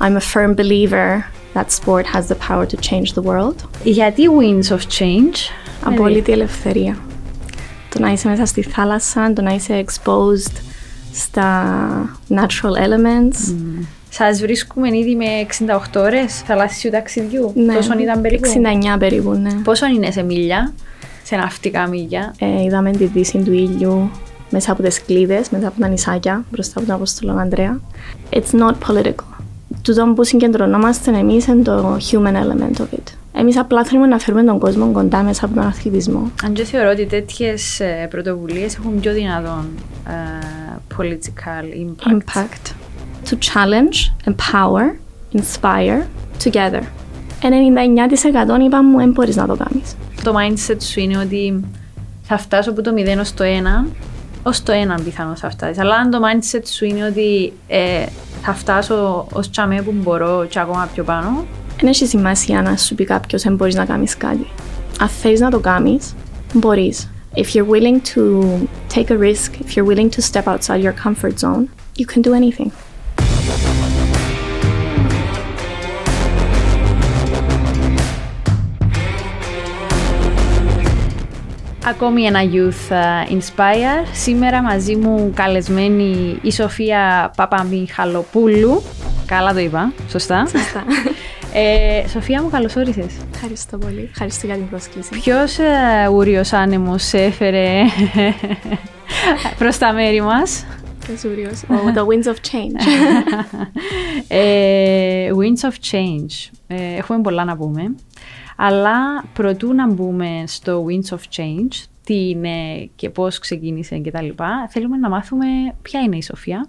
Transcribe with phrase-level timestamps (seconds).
[0.00, 1.24] I'm a firm believer
[1.54, 3.56] that sport has the power to change the world.
[3.82, 5.36] Γιατί winds of change;
[5.84, 6.96] Απόλυτη ελευθερία.
[7.88, 10.52] Το να είσαι μέσα στη θάλασσα, το να είσαι exposed
[11.12, 11.70] στα
[12.28, 13.50] natural elements.
[13.50, 13.84] Mm.
[14.08, 15.24] Σας βρίσκουμε ήδη με
[15.66, 17.52] 68 ώρες θαλάσσιου ταξιδιού.
[17.54, 18.48] Ναι, Πόσο ήταν περίπου;
[18.94, 19.50] 69 περίπου, ναι.
[19.52, 20.72] Πόσο είναι σε μίλια,
[21.22, 24.10] σε ναυτικά μίλια; Ε, είδαμε τη δύση του ήλιου
[24.50, 27.80] μέσα από τις κλίδες, μέσα από τα νησάκια, μπροστά από τον Απόστολο Ανδρέα.
[28.30, 29.27] It's not political.
[29.88, 33.12] Τούτο που συγκεντρωνόμαστε εμείς είναι το human element of it.
[33.32, 36.30] Εμείς απλά θέλουμε να φέρουμε τον κόσμο κοντά μέσα από τον αθλητισμό.
[36.44, 39.68] Αν και θεωρώ ότι τέτοιες πρωτοβουλίες έχουν πιο δυνατόν
[40.06, 42.12] uh, political impact.
[42.12, 42.72] Impact.
[43.30, 44.96] To challenge, empower,
[45.38, 46.02] inspire,
[46.44, 46.82] together.
[47.42, 49.96] 99% είπα μου, δεν μπορείς να το κάνεις.
[50.22, 51.64] Το mindset σου είναι ότι
[52.22, 53.44] θα φτάσω από το 0 ως το
[53.84, 53.88] 1,
[54.42, 55.78] ως το 1 πιθανό θα φτάσεις.
[55.78, 58.04] Αλλά αν το mindset σου είναι ότι ε,
[58.42, 61.44] θα φτάσω ως τσαμέ που μπορώ και ακόμα πιο πάνω.
[61.80, 64.46] Δεν έχει σημασία να σου πει κάποιος δεν μπορείς να κάνεις κάτι.
[65.00, 66.14] Αν θέλεις να το κάνεις,
[66.52, 67.10] μπορείς.
[67.34, 68.44] If you're willing to
[68.94, 72.32] take a risk, if you're willing to step outside your comfort zone, you can do
[72.32, 72.70] anything.
[81.90, 82.92] Ακόμη ένα Youth
[83.32, 84.06] Inspire.
[84.12, 88.82] Σήμερα μαζί μου καλεσμένη η Σοφία Παπαμιχαλοπούλου.
[89.26, 90.46] Καλά το είπα, σωστά.
[90.46, 90.84] Σωστά.
[91.52, 93.06] Ε, Σοφία μου, καλώς όρισες.
[93.34, 94.08] Ευχαριστώ πολύ.
[94.10, 95.10] Ευχαριστώ για την πρόσκληση.
[95.10, 97.82] Ποιος ε, ούριος άνεμος σε έφερε
[99.58, 100.66] προς τα μέρη μας;
[101.06, 101.62] Ποιος ούριος.
[101.68, 102.82] Oh, the winds of change.
[104.28, 106.50] ε, winds of change.
[106.66, 107.82] Ε, έχουμε πολλά να πούμε.
[108.60, 114.22] Αλλά προτού να μπούμε στο Winds of Change, τι είναι και πώς ξεκίνησε και τα
[114.22, 115.46] λοιπά, θέλουμε να μάθουμε
[115.82, 116.68] ποια είναι η Σοφία.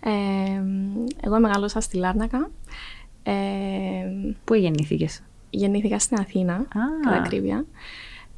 [0.00, 0.10] Ε,
[1.20, 2.50] εγώ μεγάλωσα στη Λάρνακα.
[3.22, 3.32] Ε,
[4.44, 7.04] Πού γεννήθηκες; Γεννήθηκα στην Αθήνα, ah.
[7.04, 7.64] κατά ακρίβεια.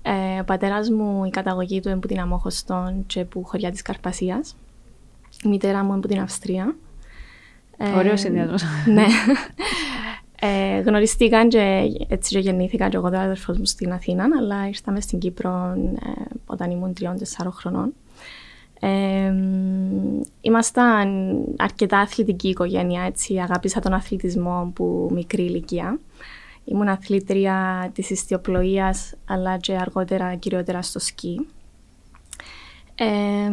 [0.03, 3.83] Ε, ο πατέρας μου, η καταγωγή του είναι από την Αμόχωστον και που χωριά της
[3.83, 4.57] Καρπασίας.
[5.45, 6.77] Η μητέρα μου είναι από την Αυστρία.
[7.97, 8.63] Ωραίος συνδυασμός.
[8.87, 9.05] ναι.
[10.47, 15.01] Ε, γνωριστήκαν και έτσι και γεννήθηκα και εγώ το αδερφός μου στην Αθήνα, αλλά ήρθαμε
[15.01, 17.93] στην Κύπρο ε, όταν ήμουν τριών-τεσσάρων χρονών.
[18.81, 19.35] Ε,
[20.41, 25.99] ήμασταν αρκετά αθλητική οικογένεια, έτσι, αγάπησα τον αθλητισμό που μικρή ηλικία.
[26.65, 31.47] Ήμουν αθλήτρια της ιστιοπλοείας, αλλά και αργότερα κυριότερα στο σκι.
[32.95, 33.51] Ε,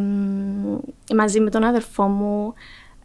[1.16, 2.54] μαζί με τον αδερφό μου,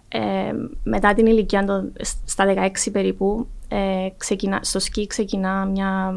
[0.08, 1.92] ε, μετά την ηλικία των,
[2.24, 6.14] στα 16 περίπου, ε, ξεκινά, στο σκι ξεκινά μια...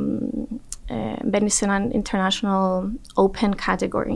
[0.91, 2.81] Ε, μπαίνει σε ένα international
[3.25, 4.15] open category.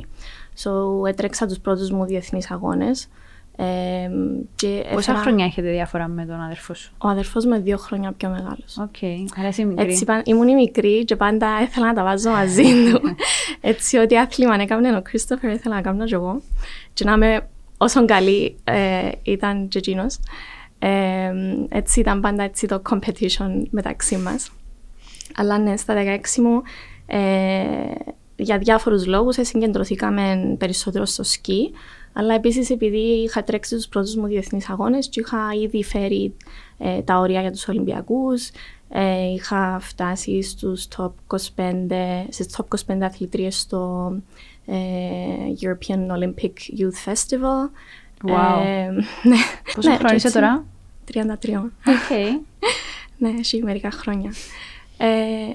[0.64, 3.08] So έτρεξα τους πρώτους μου διεθνείς αγώνες.
[3.56, 4.10] Ε,
[4.56, 5.18] και Πόσα έφερα...
[5.18, 8.78] χρόνια έχετε διαφορά με τον αδερφό σου; Ο αδερφός μου είναι δύο χρόνια πιο μεγάλος.
[8.78, 9.26] OK, okay.
[9.38, 9.86] άρα είσαι μικρή.
[9.86, 13.02] Έτσι, ήμουν η μικρή και πάντα ήθελα να τα βάζω μαζί του.
[13.62, 16.42] Έτσι, ό,τι άθλημα έκαμε ο Κρίστοφερ ήθελα να κάνω και εγώ.
[16.94, 20.20] Και να είμαι όσο καλή ε, ήταν και εκείνος.
[20.86, 21.34] Ε,
[21.70, 24.52] έτσι ήταν πάντα έτσι το competition μεταξύ μας.
[25.36, 26.62] Αλλά ναι, στα 16 μου
[27.06, 27.22] ε,
[28.36, 31.72] για διάφορους λόγους συγκεντρωθήκαμε περισσότερο στο σκι
[32.14, 36.36] αλλά επίσης επειδή είχα τρέξει τους πρώτους μου διεθνείς αγώνες και είχα ήδη φέρει
[36.78, 38.50] ε, τα όρια για τους Ολυμπιακούς
[38.90, 41.38] ε, είχα φτάσει στους top 25,
[42.30, 44.14] στις top 25 αθλητρίες στο
[44.66, 44.76] ε,
[45.62, 47.70] European Olympic Youth Festival.
[48.28, 48.62] Wow.
[48.66, 48.90] Ε,
[49.30, 49.36] ναι.
[49.76, 50.66] Πόσο ναι, χρόνο είσαι τώρα;
[51.14, 51.26] 33.
[51.86, 52.40] Okay.
[53.18, 54.34] ναι, έχει μερικά χρόνια.
[54.98, 55.08] Ε,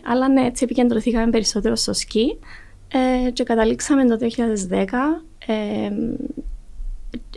[0.04, 2.38] αλλά ναι, έτσι επικεντρωθήκαμε περισσότερο στο σκι
[2.88, 4.18] ε, και καταλήξαμε το
[4.70, 4.84] 2010
[5.46, 5.90] ε,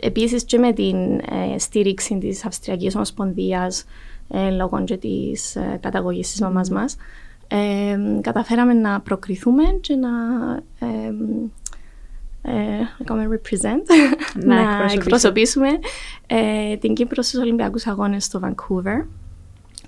[0.00, 3.84] επίσης και με την ε, στήριξη της Αυστριακής Ομοσπονδίας
[4.28, 6.96] ε, λόγω και της ε, καταγωγής της μαμάς μας
[7.48, 10.10] ε, καταφέραμε να προκριθούμε και να
[12.42, 13.82] ε, ε, represent,
[14.44, 15.68] να, να εκπροσωπήσουμε
[16.26, 19.06] ε, την Κύπρο στους Ολυμπιακούς Αγώνες στο Vancouver,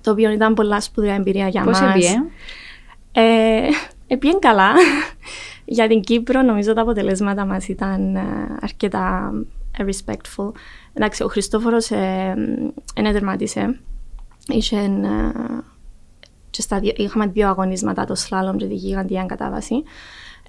[0.01, 1.93] το οποίο ήταν πολλά σπουδαία εμπειρία για Πώς μας.
[1.93, 2.05] Πώς
[3.11, 3.67] ε,
[4.07, 4.73] Επίεν καλά.
[5.65, 8.21] για την Κύπρο νομίζω τα αποτελέσματα μας ήταν ε,
[8.61, 9.33] αρκετά
[9.77, 10.51] respectful.
[10.93, 12.33] Εντάξει, ο Χριστόφορος ε,
[12.93, 13.79] τερματίσε.
[14.47, 15.31] Είχε, ε,
[16.95, 19.83] είχαμε δύο αγωνίσματα, το σλάλομ και τη γιγαντιά κατάβαση.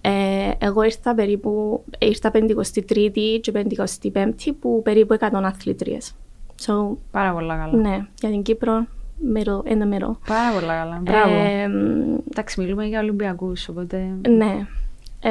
[0.08, 6.14] Ε, εγώ ήρθα περίπου, ήρθα 53η και 55η που περίπου 100 αθλητρίες.
[6.67, 7.76] So, Πάρα πολλά καλά.
[7.76, 8.87] Ναι, για την Κύπρο,
[9.35, 10.17] middle, in the middle.
[10.26, 11.35] Πάρα πολλά καλά, μπράβο.
[11.35, 11.70] Ε,
[12.31, 14.11] Εντάξει, μιλούμε για Ολυμπιακούς, οπότε...
[14.29, 14.67] Ναι.
[15.20, 15.31] Ε,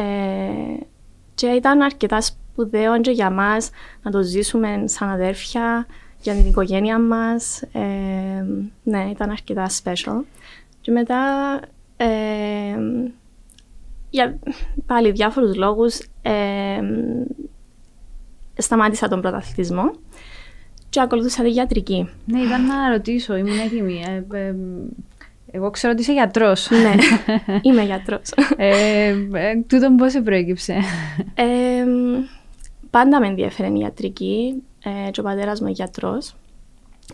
[1.35, 3.69] και ήταν αρκετά σπουδαίο και για μας
[4.01, 5.85] να το ζήσουμε σαν αδέρφια
[6.21, 7.61] για την οικογένεια μας.
[7.61, 8.45] Ε,
[8.83, 10.23] ναι, ήταν αρκετά special.
[10.81, 11.19] Και μετά,
[11.97, 12.05] ε,
[14.15, 14.39] για
[14.85, 16.79] πάλι διάφορους λόγους, ε,
[18.57, 19.91] σταμάτησα τον πρωταθλητισμό
[20.89, 22.09] και ακολούθησα τη γιατρική.
[22.25, 24.03] Ναι, ήταν να ρωτήσω, ήμουν έτοιμη.
[24.07, 24.55] Ε, ε,
[25.51, 26.69] εγώ ξέρω ότι είσαι γιατρός.
[26.69, 26.95] ναι,
[27.69, 28.31] είμαι γιατρός.
[28.57, 30.73] ε, ε, τούτον πώς σε προέκυψε;
[31.33, 31.85] Ε,
[32.89, 36.35] πάντα με ενδιαφέρει η ιατρική ε, και ο πατέρας μου γιατρός.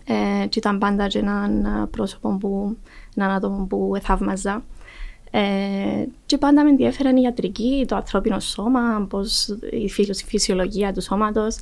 [0.04, 2.76] Ε, και ήταν πάντα και έναν πρόσωπο που,
[3.16, 4.62] έναν άτομο που θαύμαζα.
[5.34, 11.56] Ε, και πάντα με ενδιαφέρει η ιατρική, το ανθρώπινο σώμα, πώς, η φυσιολογία του σώματος.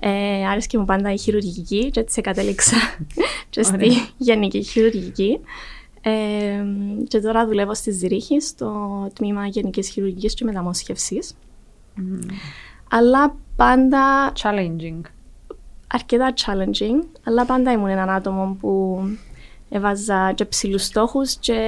[0.00, 2.76] Ε, άρεσε μου πάντα η χειρουργική και έτσι κατέληξα
[3.50, 5.40] και στη γενική χειρουργική.
[6.02, 6.64] Ε,
[7.08, 11.34] και τώρα δουλεύω στη Ζηρίχη, στο τμήμα Γενικής Χειρουργικής και Μεταμόσχευσης.
[11.96, 12.30] Mm.
[12.90, 14.32] Αλλά πάντα...
[14.42, 15.00] Challenging.
[15.92, 19.00] Αρκετά challenging, αλλά πάντα ήμουν έναν άτομο που
[19.68, 21.58] έβαζα και ψηλούς στόχους και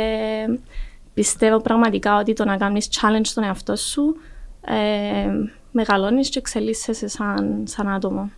[1.15, 4.17] πιστεύω πραγματικά ότι το να κάνεις challenge στον εαυτό σου
[4.65, 5.29] ε,
[5.71, 8.31] μεγαλώνεις και εξελίσσεσαι σαν, σαν άτομο.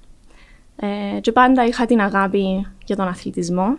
[0.76, 3.76] Ε, και πάντα είχα την αγάπη για τον αθλητισμό.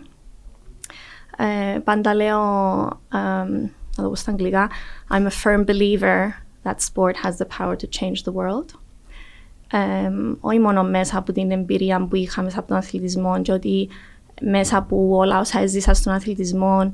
[1.36, 4.70] Ε, πάντα λέω, um, να το πω στα αγγλικά,
[5.10, 6.28] I'm a firm believer
[6.64, 8.66] that sport has the power to change the world.
[9.72, 10.10] Ε,
[10.40, 13.88] όχι μόνο μέσα από την εμπειρία που είχα μέσα από τον αθλητισμό και ότι
[14.40, 16.92] μέσα από όλα όσα έζησα στον αθλητισμό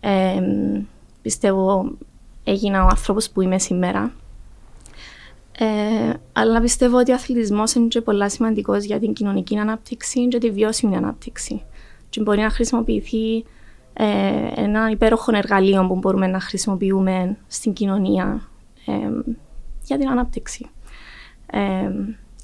[0.00, 0.40] ε,
[1.22, 1.92] πιστεύω
[2.44, 4.12] έγινα ο άνθρωπος που είμαι σήμερα.
[5.58, 10.38] Ε, αλλά πιστεύω ότι ο αθλητισμός είναι και πολύ σημαντικός για την κοινωνική ανάπτυξη και
[10.38, 11.62] τη βιώσιμη ανάπτυξη.
[12.08, 13.44] Και μπορεί να χρησιμοποιηθεί
[13.92, 14.06] ε,
[14.54, 18.48] ένα υπέροχο εργαλείο που μπορούμε να χρησιμοποιούμε στην κοινωνία
[18.86, 18.92] ε,
[19.82, 20.66] για την ανάπτυξη.
[21.46, 21.90] Ε,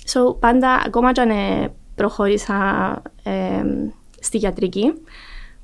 [0.06, 3.65] so, πάντα, ακόμα και αν ε, προχώρησα ε,
[4.21, 4.93] στη γιατρική,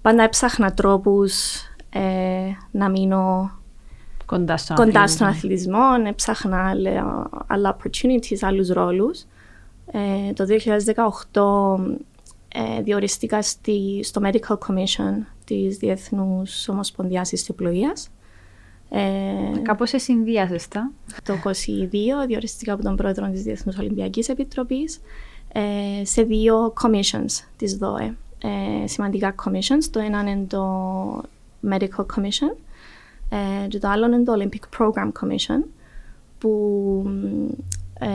[0.03, 2.01] πάντα έψαχνα τρόπους ε,
[2.71, 3.51] να μείνω
[4.27, 6.75] κοντά στον, κοντά στον αθλητισμό, έψαχνα
[7.47, 9.25] άλλα opportunities, άλλους ρόλους.
[9.93, 10.47] Ε, το
[11.33, 11.81] 2018
[12.55, 18.09] ε, διοριστήκα στη, στο Medical Commission της Διεθνούς Ομοσπονδιάς Ιστιοπλοείας.
[18.91, 20.91] Ε, Κάπως σε συνδυάζεσαι τα.
[21.25, 25.01] Το 2022 διοριστήκα από τον πρόεδρο της Διεθνούς Ολυμπιακής Επιτροπής
[25.53, 28.17] ε, σε δύο commissions της ΔΟΕ.
[28.43, 29.85] Ε, σημαντικά commissions.
[29.91, 31.23] Το ένα είναι το
[31.71, 32.57] Medical Commission
[33.29, 35.65] ε, και το άλλο είναι το Olympic Program Commission
[36.39, 37.05] που
[38.01, 38.09] ε,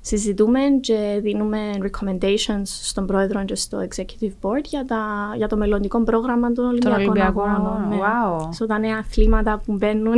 [0.00, 6.02] συζητούμε και δίνουμε recommendations στον πρόεδρο και στο executive board για, τα, για το μελλοντικό
[6.02, 7.88] πρόγραμμα των Ολυμπιακών Αγώνων.
[7.88, 7.96] Ναι.
[7.96, 8.62] Wow.
[8.62, 10.16] So, τα νέα αθλήματα που μπαίνουν.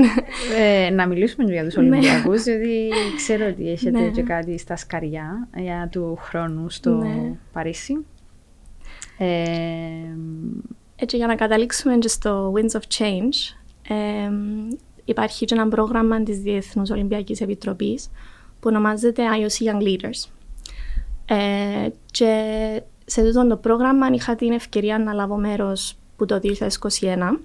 [0.59, 1.81] Ε, να μιλήσουμε για τους ναι.
[1.83, 4.09] Ολυμπιακούς, διότι ξέρω ότι έχετε ναι.
[4.09, 7.33] και κάτι στα σκαριά για του χρόνου στο ναι.
[7.53, 8.05] Παρίσι.
[9.19, 9.27] Ε,
[11.01, 13.57] έτσι για να καταλήξουμε και στο Winds of Change,
[13.89, 14.31] ε,
[15.05, 18.11] υπάρχει και ένα πρόγραμμα της Διεθνούς Ολυμπιακής Επιτροπής
[18.61, 20.29] που ονομάζεται IOC Young Leaders.
[21.27, 22.35] Ε, και
[23.05, 27.41] σε αυτό το πρόγραμμα είχα την ευκαιρία να λάβω μέρος που το 2021.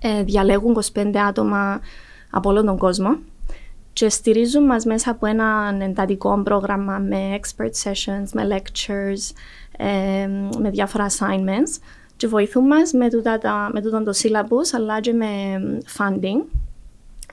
[0.00, 1.80] Ε, διαλέγουν 25 άτομα
[2.30, 3.18] από όλο τον κόσμο
[3.92, 9.34] και στηρίζουν μας μέσα από ένα εντατικό πρόγραμμα με expert sessions, με lectures,
[9.76, 10.26] ε,
[10.58, 11.80] με διάφορα assignments
[12.22, 15.26] και βοηθούν μας με, τούτα, με τούτο το syllabus αλλά και με
[15.98, 16.44] funding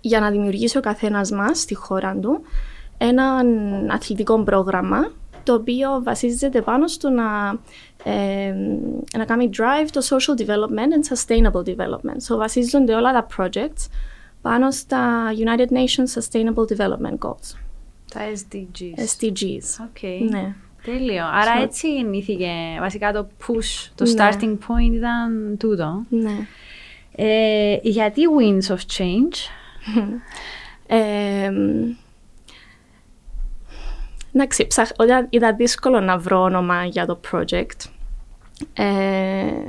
[0.01, 2.41] για να δημιουργήσει ο καθένας μας στη χώρα του
[2.97, 3.41] ένα
[3.87, 5.11] αθλητικό πρόγραμμα
[5.43, 7.57] το οποίο βασίζεται πάνω στο να,
[8.03, 8.53] ε,
[9.17, 12.33] να κάνει drive το social development and sustainable development.
[12.33, 13.87] So βασίζονται όλα τα projects
[14.41, 17.55] πάνω στα United Nations Sustainable Development Goals.
[18.13, 19.21] Τα SDGs.
[19.21, 19.85] SDGs.
[19.85, 20.29] Okay.
[20.29, 20.55] Ναι.
[20.91, 21.25] Τέλειο.
[21.25, 24.11] Άρα so, έτσι γεννήθηκε βασικά το push, το ναι.
[24.15, 26.03] starting point ήταν τούτο.
[26.09, 26.47] Ναι.
[27.15, 29.35] Ε, γιατί Winds of Change?
[30.97, 31.51] ε,
[34.33, 34.89] Εντάξει, ψαχ,
[35.29, 37.89] ήταν δύσκολο να βρω όνομα για το project.
[38.73, 39.67] Ε,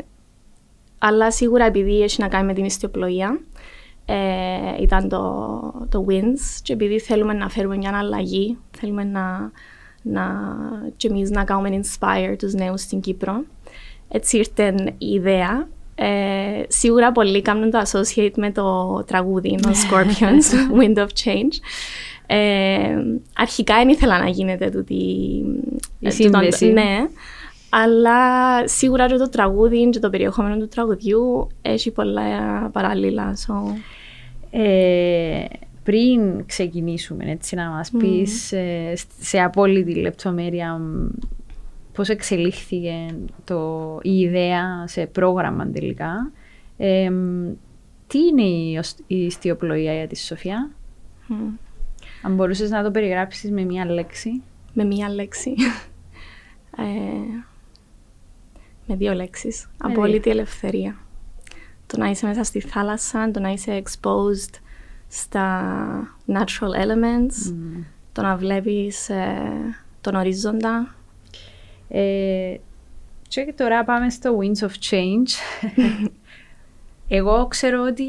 [0.99, 3.41] αλλά σίγουρα επειδή έχει να κάνει με την ιστιοπλοεία,
[4.05, 9.51] ε, ήταν το, το WINS και επειδή θέλουμε να φέρουμε μια αλλαγή, θέλουμε να,
[10.03, 10.33] να,
[10.97, 13.45] και εμείς να κάνουμε inspire τους νέους στην Κύπρο.
[14.09, 15.69] Έτσι ήρθε η ιδέα.
[15.95, 21.53] Ε, σίγουρα πολλοί κάνουν το associate με το τραγούδι, το Scorpions, Wind of Change.
[22.27, 23.05] Ε,
[23.37, 24.95] αρχικά δεν ήθελα να γίνεται τούτη
[25.99, 26.67] η σύνδεση.
[26.67, 27.09] ναι,
[27.71, 28.19] αλλά
[28.69, 33.37] σίγουρα και το τραγούδι και το περιεχόμενο του τραγουδιού έχει πολλά παράλληλα.
[33.47, 33.55] So.
[34.51, 35.45] Ε,
[35.83, 40.81] πριν ξεκινήσουμε έτσι να μας πεις ε, σε απόλυτη λεπτομέρεια
[41.93, 46.33] πώς εξελίχθηκε το, η ιδέα σε πρόγραμμα τελικά.
[48.07, 50.71] τι είναι η, η ιστιοπλοεία για τη Σοφία;
[52.23, 54.43] Αν μπορούσες να το περιγράψεις με μία λέξη.
[54.73, 55.55] Με μία λέξη.
[56.77, 57.43] ε,
[58.87, 59.71] με δύο λέξεις.
[59.79, 60.97] Απόλυτη ελευθερία.
[61.87, 64.61] Το να είσαι μέσα στη θάλασσα, το να είσαι exposed
[65.13, 67.55] στα natural elements,
[68.13, 69.43] το να βλέπεις ε,
[70.01, 70.95] τον ορίζοντα.
[71.89, 72.55] Ε,
[73.29, 75.29] και τώρα πάμε στο Winds of Change.
[77.13, 78.05] Εγώ ξέρω ότι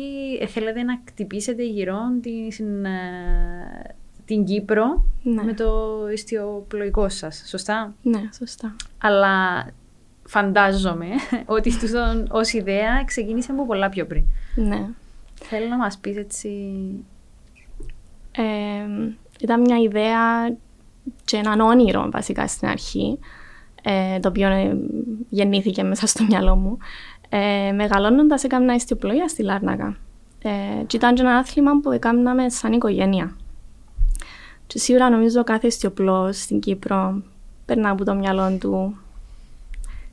[0.48, 5.44] θέλετε να κτυπήσετε γύρω την, ε, την Κύπρο Ναι.
[5.44, 5.74] με το
[6.14, 8.76] ιστιοπλοϊκό σας, σωστά; Ναι, σωστά.
[8.98, 9.66] Αλλά
[10.24, 11.08] φαντάζομαι
[11.46, 14.24] ότι τούτον ως ιδέα ξεκίνησε από πολλά πιο πριν.
[14.56, 14.88] Ναι.
[15.42, 16.50] Θέλω να μας πεις έτσι...
[18.32, 20.48] Ε, ήταν μια ιδέα
[21.26, 23.20] και έναν όνειρο βασικά στην αρχή,
[23.84, 24.78] ε, το οποίο ε,
[25.30, 26.78] γεννήθηκε μέσα στο μυαλό μου.
[27.30, 29.98] Ε, Μεγαλώνοντας, έκανα ιστιοπλοεία στη Λάρνακα.
[30.42, 33.36] Ε, και ήταν και ένα άθλημα που έκαναμε σαν οικογένεια.
[34.68, 37.22] Και σίγουρα νομίζω κάθε ιστιοπλός στην Κύπρο
[37.66, 38.98] περνά από το μυαλό του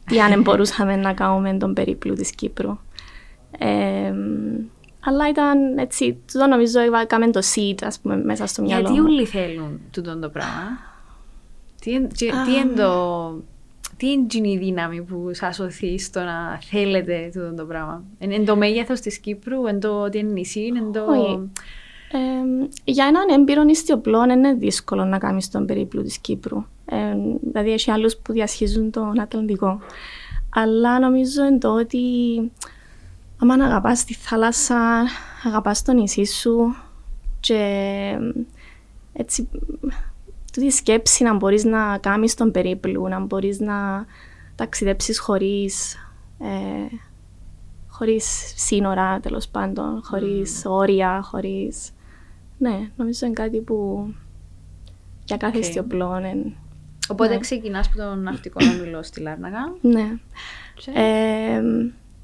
[0.05, 2.79] τι αν μπορούσαμε να κάνουμε τον περίπλου της Κύπρου.
[3.59, 4.13] Ε,
[5.05, 9.07] αλλά ήταν έτσι, το νομίζω έκαμε το seed ας πούμε μέσα στο μυαλό Γιατί μου.
[9.11, 10.78] όλοι θέλουν τούτο το πράγμα;
[11.81, 13.43] Τι, εν- τι, τι είναι το...
[13.97, 18.45] Τι είναι η δύναμη που σας οθεί στο να θέλετε τούτο το πράγμα; Είναι εν
[18.45, 21.05] το μέγεθος της Κύπρου, εν το ότι είναι νησί, εν το...
[21.05, 21.50] Όχι.
[22.12, 26.64] Ε, για έναν έμπειρο ιστιοπλό είναι δύσκολο να κάνεις τον περίπλου της Κύπρου.
[26.85, 26.97] Ε,
[27.40, 29.78] δηλαδή έχει άλλους που διασχίζουν τον Ατλαντικό.
[30.55, 31.99] Αλλά νομίζω είναι το ότι
[33.38, 35.04] άμα αγαπάς τη θάλασσα,
[35.47, 36.75] αγαπάς το νησί σου
[37.40, 38.18] και
[39.12, 39.49] έτσι
[40.52, 44.07] τούτη σκέψη να μπορείς να κάνεις τον περίπλου, να μπορείς να
[44.54, 45.95] ταξιδέψεις χωρίς,
[46.38, 46.97] ε,
[47.88, 51.90] χωρίς σύνορα τέλος πάντων, χωρίς όρια, χωρίς...
[52.59, 54.07] Ναι, νομίζω είναι κάτι που
[55.25, 55.62] για κάθε Οκ.
[55.62, 56.52] ιστιοπλόο είναι...
[57.11, 57.38] Οπότε ναι.
[57.40, 59.73] ξεκινάς από τον ναυτικό όμιλο στη Λάρνακα.
[59.80, 60.12] Ναι.
[60.75, 61.62] Και- Ε,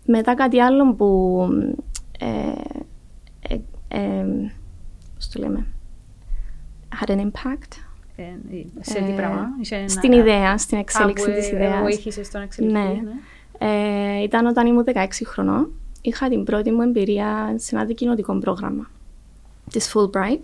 [0.04, 1.38] μετά κάτι άλλο που...
[2.18, 2.52] Ε,
[3.48, 3.58] ε,
[3.88, 4.24] ε,
[5.14, 5.66] πώς το λέμε...
[7.04, 7.72] Had an impact.
[8.16, 8.22] ε,
[8.80, 9.48] σε τι Ε, πράγμα.
[9.60, 11.80] Είσαι ένα- Στην ιδέα, στην εξέλιξη Α, της που, ε, ιδέας.
[11.80, 12.82] Βοήθησες στον εξελιχθείς.
[13.02, 13.02] Ναι.
[13.58, 15.70] Ε, ήταν όταν ήμουν 16 χρονών.
[16.00, 18.90] Είχα την πρώτη μου εμπειρία σε ένα δικοινοτικό πρόγραμμα
[19.70, 20.42] της Fulbright.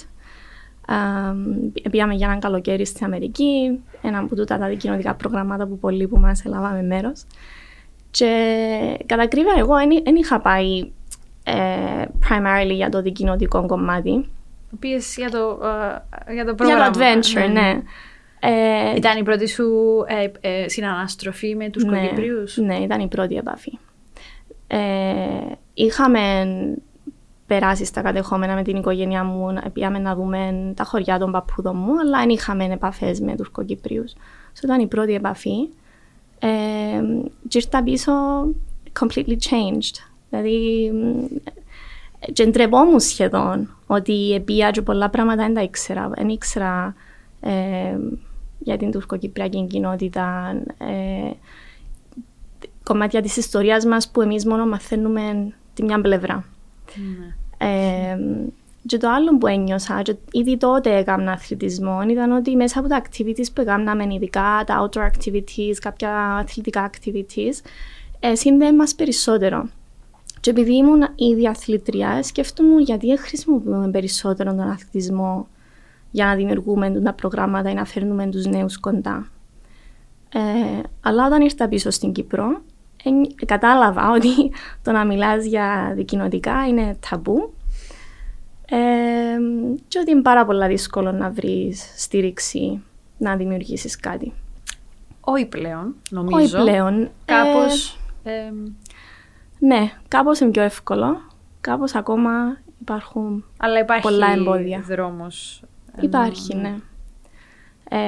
[1.85, 6.07] Ε, πήγαμε για ένα καλοκαίρι στην Αμερική, ένα από τούτα τα δικοινοτικά προγράμματα που πολλοί
[6.09, 7.25] που μας ελάβαμε μέρος.
[8.11, 9.75] Και κατά ακρίβεια εγώ
[10.05, 10.91] δεν είχα πάει
[11.45, 14.29] ε, primarily για το δικοινοτικό κομμάτι.
[14.79, 15.59] Πήγες για το,
[16.27, 16.91] ε, για το Για πρόγραμμα.
[16.91, 17.83] το adventure, ναι.
[18.41, 19.65] Ε, Ήταν η πρώτη σου
[20.41, 22.57] ε, ε, συναναστροφή με τους ναι, Κοκύπριους.
[22.57, 23.79] Ναι, ήταν η πρώτη επαφή.
[24.67, 24.79] Ε,
[25.75, 26.21] είχαμε
[27.47, 31.77] περάσει στα κατεχόμενα με την οικογένειά μου, να- πήγαμε να δούμε τα χωριά των παππούδων
[31.77, 34.13] μου, αλλά δεν είχαμε επαφές με τους Κοκύπριους.
[34.61, 35.69] So, ήταν η πρώτη επαφή.
[36.43, 37.03] Ε,
[37.49, 38.13] και ήρθα πίσω
[39.01, 39.95] completely changed.
[40.31, 41.25] Δηλαδή, μ,
[42.33, 46.09] και ντρεπόμουν σχεδόν ότι επία και πολλά πράγματα δεν τα ήξερα.
[46.09, 46.95] Δεν ήξερα
[47.41, 47.99] ε,
[48.59, 51.31] για την τουρκοκυπριακή κοινότητα, ε,
[52.83, 56.45] κομμάτια της ιστορίας μας που εμείς μόνο μαθαίνουμε τη μια πλευρά.
[56.95, 57.35] Ναι.
[57.69, 58.19] Ε,
[58.87, 63.03] και το άλλο που ένιωσα, και ήδη τότε έκανα αθλητισμό, ήταν ότι μέσα από τα
[63.03, 67.53] activities που έκαναμε, ειδικά τα outdoor activities, κάποια αθλητικά activities,
[68.21, 69.69] ε, σύνδεε μας περισσότερο.
[70.41, 75.47] Και επειδή ήμουν ήδη αθλητριά, σκέφτομαι γιατί δεν χρησιμοποιούμε περισσότερο τον αθλητισμό
[76.11, 79.29] για να δημιουργούμε τα προγράμματα ή να φέρνουμε τους νέους κοντά.
[80.35, 82.61] Ε, αλλά όταν ήρθα πίσω στην Κύπρο,
[83.05, 87.53] εν- κατάλαβα ότι το να μιλάς για δικοινοτικά είναι ταμπού
[88.71, 88.79] ε,
[89.89, 92.83] και ότι είναι πάρα πολύ δύσκολο να βρεις στήριξη
[93.19, 94.33] να δημιουργήσεις κάτι.
[95.21, 96.59] Όχι πλέον, νομίζω.
[96.59, 97.03] Όχι πλέον.
[97.03, 97.99] ε, Κάπως...
[98.23, 98.51] ε,
[99.59, 101.21] ναι, κάπως είναι πιο εύκολο.
[101.61, 102.31] Κάπως ακόμα
[102.81, 103.45] υπάρχουν...
[103.59, 104.81] αλλά υπάρχει πολλά εμπόδια.
[104.81, 105.63] δρόμος.
[105.97, 106.75] ε, Υπάρχει, ναι.
[107.89, 107.99] Ε,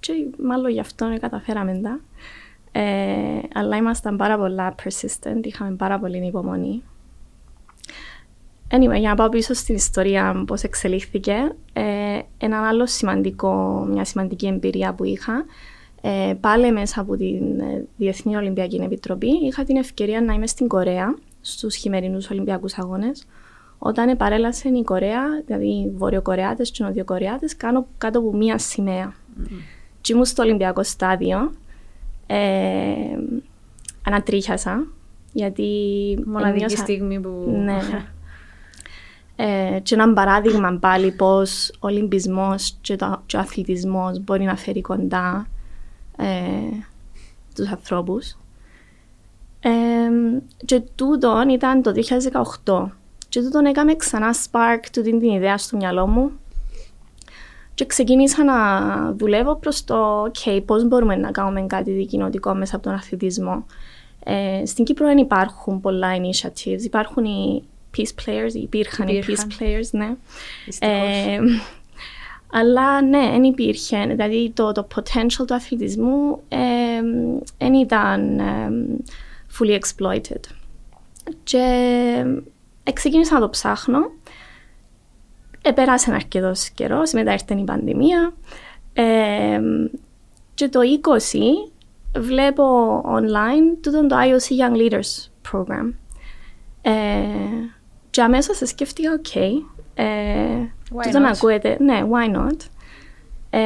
[0.00, 0.12] και
[0.42, 2.00] μάλλον γι' αυτό καταφέραμε τα.
[2.72, 6.82] Ε, αλλά ήμασταν πάρα πολλά persistent, είχαμε πάρα πολύ υπομονή.
[8.74, 11.34] Anyway, για να πάω πίσω στην ιστορία πώς εξελίχθηκε,
[11.72, 11.82] ε,
[12.38, 15.44] ένα άλλο σημαντικό, μια σημαντική εμπειρία που είχα,
[16.00, 20.68] ε, πάλι μέσα από την ε, Διεθνή Ολυμπιακή Επιτροπή, είχα την ευκαιρία να είμαι στην
[20.68, 23.24] Κορέα, στους χειμερινούς Ολυμπιακούς Αγώνες,
[23.78, 29.14] όταν παρέλασε η Κορέα, δηλαδή οι Βορειοκορεάτες και οι Νοτιοκορεάτες, κάτω, κάτω από μία σημαία.
[30.00, 31.52] Και ήμουν στο Ολυμπιακό στάδιο
[32.26, 33.18] Ε,
[34.06, 34.86] ανατρίχιασα,
[35.32, 35.64] γιατί...
[36.26, 37.60] Μοναδική ένιωσα- στιγμή που...
[37.64, 37.78] Ναι.
[39.44, 44.56] Ε, και ένα παράδειγμα πάλι πώς ο Ολυμπισμός και, το, και ο αθλητισμός μπορεί να
[44.56, 45.46] φέρει κοντά
[46.16, 46.26] ε,
[47.54, 48.36] τους ανθρώπους.
[49.60, 49.70] Ε,
[50.64, 51.92] και τούτον ήταν το
[52.64, 52.86] 2018.
[53.28, 56.30] Και τούτον έκαμε ξανά spark του την, την ιδέα στο μυαλό μου.
[57.74, 58.54] Και ξεκίνησα να
[59.12, 63.66] δουλεύω προς το OK, πώς μπορούμε να κάνουμε κάτι δικοινωτικό μέσα από τον αθλητισμό.
[64.24, 66.80] Ε, στην Κύπρο δεν υπάρχουν πολλά initiatives.
[66.82, 67.62] Υπάρχουν οι
[67.96, 69.50] peace players, υπήρχαν, οι Υπήρχαν.
[69.50, 70.14] peace players, ναι.
[70.64, 70.98] Δυστυχώς.
[70.98, 71.38] Ε,
[72.52, 74.06] αλλά ναι, δεν υπήρχε.
[74.06, 76.42] Δηλαδή το, το potential του αθλητισμού
[77.58, 78.70] δεν ήταν ε,
[79.58, 80.40] fully exploited.
[81.44, 81.58] Και
[82.84, 83.98] ε, ξεκίνησα να το ψάχνω.
[85.62, 88.34] Επέρασε αρκετός καιρός, μετά ήρθε η πανδημία.
[88.92, 89.60] Ε,
[90.54, 90.80] και το
[92.14, 95.92] 20 βλέπω online τούτο το IOC Young Leaders Program.
[96.82, 96.92] Ε,
[98.12, 99.34] και αμέσως σκέφτηκα, οκ,
[99.94, 100.04] ε,
[100.94, 101.34] Why τούτο να not?
[101.34, 102.56] ακούετε, ναι, why not;
[103.50, 103.60] Ε,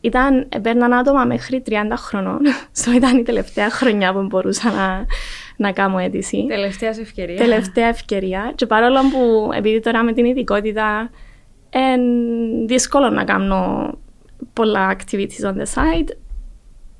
[0.00, 2.40] ήταν, παίρναν άτομα μέχρι 30 χρονών,
[2.84, 5.06] so ήταν η τελευταία χρονιά που μπορούσα να,
[5.56, 6.44] να κάνω αίτηση.
[6.48, 7.36] Τελευταία σου ευκαιρία.
[7.36, 8.52] Τελευταία ευκαιρία.
[8.54, 11.10] Και παρόλο που επειδή τώρα με την ειδικότητα
[11.70, 13.92] είναι δύσκολο να κάνω
[14.52, 16.08] πολλά activities on the side,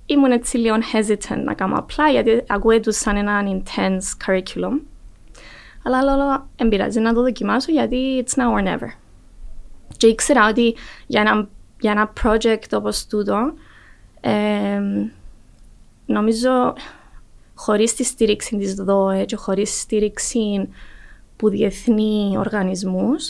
[0.06, 4.80] ήμουν έτσι λίγο hesitant να κάνω apply γιατί ακούετουν σαν έναν intense curriculum.
[5.96, 8.88] Αλλά λέω, δεν πειράζει να το δοκιμάσω γιατί it's now or never.
[9.96, 10.74] Και ήξερα ότι
[11.06, 11.48] για ένα,
[11.80, 13.52] για ένα project όπως τούτο,
[14.20, 14.80] ε,
[16.06, 16.74] νομίζω
[17.54, 20.68] χωρίς τη στήριξη της ΔΟΕ και χωρίς στήριξη
[21.36, 23.28] που διεθνεί οργανισμούς,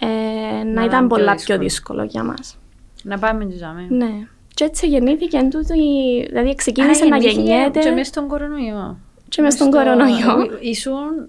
[0.00, 1.58] ε, να Να ήταν ήταν πιο πολλά δύσκολο.
[1.58, 2.58] πιο δύσκολο για μας.
[3.02, 3.86] Να πάμε και ζάμε.
[3.88, 4.26] Ναι.
[4.54, 8.98] Και έτσι γεννήθηκε τούτο, η- δηλαδή ξεκίνησε Άρα να γεννήθηκε γεννιέται Και μέσα στον κορονοϊό.
[9.28, 10.58] και μες στον στο- κορονοϊό.
[10.60, 11.28] Ήσουν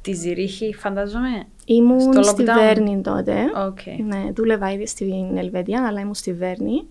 [0.00, 1.44] στη Ζυρίχη, φαντάζομαι.
[1.64, 3.34] Ήμουν στο στη lockdown; Βέρνη τότε.
[3.66, 3.78] Οκ.
[4.06, 6.86] Ναι, δούλευα ήδη στην Ελβετία, αλλά ήμουν στη Βέρνη.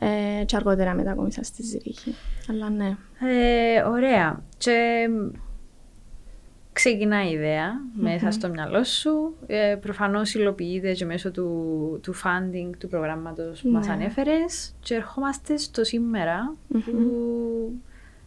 [0.00, 2.14] Ε, και αργότερα μετακόμισα στη Ζυρίχη.
[2.50, 2.96] Αλλά ναι.
[3.20, 4.42] Ε, ωραία.
[4.58, 5.08] Και
[6.72, 9.34] ξεκινάει η ιδέα μέσα στο μυαλό σου.
[9.46, 11.50] Ε, προφανώς υλοποιείται και μέσω του,
[12.02, 13.92] του funding του προγράμματος που μας Ναι.
[13.92, 14.74] ανέφερες.
[14.80, 16.92] Και ερχόμαστε στο σήμερα που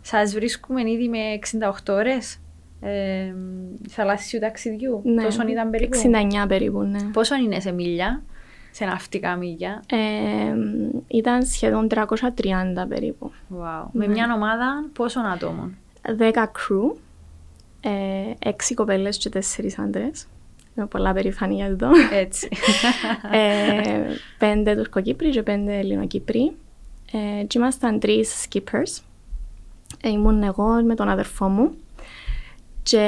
[0.02, 2.38] σας βρίσκουμε ήδη με 68 ώρες
[2.82, 3.34] ε,
[3.90, 5.02] θαλάσσιου ταξιδιού.
[5.04, 5.24] ναι.
[5.24, 5.98] Πόσο ήταν περίπου;
[6.44, 7.00] 69 περίπου, ναι.
[7.14, 8.24] Πόσο είναι σε μίλια,
[8.72, 9.98] σε ναυτικά μίλια; Ε,
[11.08, 13.32] ήταν σχεδόν 330 περίπου.
[13.50, 13.86] Wow.
[13.92, 14.06] Ναι.
[14.06, 15.78] Με μια ομάδα πόσων ατόμων;
[16.18, 16.96] 10 crew,
[17.82, 19.40] ε, 6 κοπέλες και 4
[19.78, 20.28] άντρες.
[20.78, 21.90] Είμαι πολλά περήφανη για αυτό.
[22.14, 22.50] Έτσι.
[24.40, 26.52] ε, 5 Τουρκοκύπροι και 5 Ελληνοκύπροι.
[27.12, 29.02] Ε, και ήμασταν τρεις skippers.
[30.02, 31.72] Ε, ήμουν εγώ με τον αδερφό μου
[32.84, 33.06] και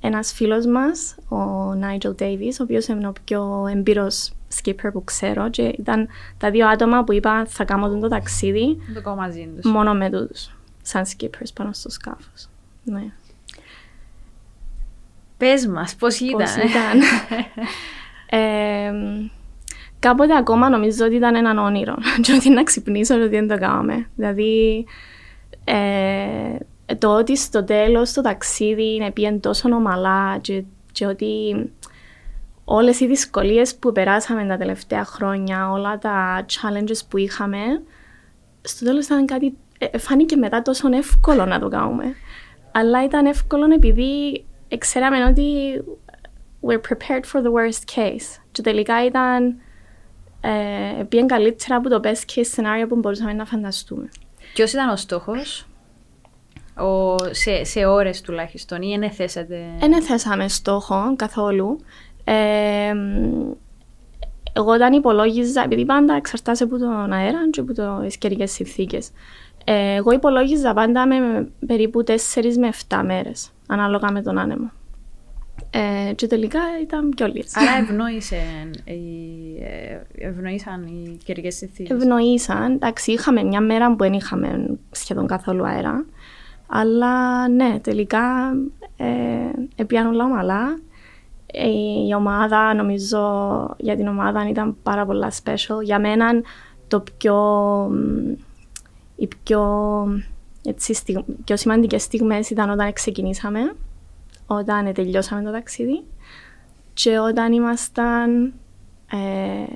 [0.00, 4.32] ένας φίλος μας, ο Nigel Davies, ο οποίος είναι ο πιο εμπειρός
[4.62, 9.02] skipper που ξέρω και ήταν τα δύο άτομα που είπα θα κάνω το ταξίδι το
[9.02, 9.70] κάνω μαζί τους.
[9.70, 10.50] μόνο με τους
[10.82, 12.48] σαν skippers πάνω στο σκάφος.
[12.84, 13.12] Ναι.
[15.36, 16.38] Πες μας, πώς ήταν.
[16.38, 17.00] Πώς ήταν.
[18.40, 18.92] ε,
[19.98, 23.58] κάποτε ακόμα νομίζω ότι ήταν έναν όνειρο και ότι να ξυπνήσω και ότι δεν το
[23.58, 24.08] κάναμε.
[24.16, 24.84] Δηλαδή,
[25.64, 26.56] ε,
[26.98, 31.70] το ότι στο τέλος το ταξίδι είναι πήγαινε τόσο ομαλά και, και ότι
[32.64, 37.58] όλες οι δυσκολίες που περάσαμε τα τελευταία χρόνια, όλα τα challenges που είχαμε,
[38.62, 42.14] στο τέλος ήταν κάτι, ε, φάνηκε μετά τόσο εύκολο να το κάνουμε.
[42.72, 44.44] Αλλά ήταν εύκολο επειδή
[44.78, 45.44] ξέραμε ότι
[46.66, 48.40] we're prepared for the worst case.
[48.52, 49.56] Και τελικά ήταν
[50.40, 54.08] ε, πήγαινε καλύτερα από το best case scenario που μπορούσαμε να φανταστούμε.
[54.54, 55.66] Ποιος ήταν ο στόχος,
[56.84, 59.60] ο, σε, σε ώρες τουλάχιστον, ή δεν θέσατε...
[59.80, 61.78] Δεν θέσαμε στόχο καθόλου.
[62.24, 62.92] Ε,
[64.52, 69.10] εγώ όταν υπολόγιζα, επειδή πάντα εξαρτάσαι από τον αέρα και από τις καιρικές συνθήκες,
[69.64, 72.12] ε, εγώ υπολόγιζα πάντα με περίπου 4
[72.58, 74.70] με 7 μέρες, ανάλογα με τον άνεμο.
[75.70, 77.56] Ε, και τελικά ήταν πιο λίγες.
[77.56, 78.36] Άρα ευνόησε,
[78.84, 81.96] οι- ε, ευνοήσαν οι καιρικές συνθήκες.
[81.96, 82.72] Ευνοήσαν.
[82.72, 86.04] Εντάξει, είχαμε μια μέρα που δεν είχαμε σχεδόν καθόλου αέρα.
[86.66, 88.56] Αλλά ναι, τελικά
[88.96, 89.06] ε,
[89.76, 90.78] έπιαν όλα ομαλά.
[91.46, 91.68] Ε,
[92.08, 93.20] η ομάδα, νομίζω,
[93.78, 95.82] για την ομάδα ήταν πάρα πολλά special.
[95.82, 96.42] Για μένα
[96.88, 97.36] το πιο,
[97.90, 98.32] μ,
[99.16, 99.62] οι πιο,
[100.64, 103.74] έτσι, στιγ, πιο σημαντικές στιγμές ήταν όταν ξεκινήσαμε,
[104.46, 106.04] όταν τελειώσαμε το ταξίδι
[106.94, 108.52] και όταν ήμασταν
[109.10, 109.72] ε,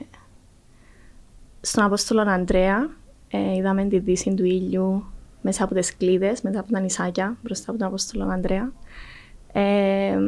[1.61, 2.90] στον Απόστολο Αντρέα,
[3.31, 5.05] ε, είδαμε τη δύση του ήλιου
[5.42, 8.72] μέσα από τις κλίδες, μετά από τα νησάκια, μπροστά από τον Απόστολο Ανδρέα.
[9.53, 10.18] Ε,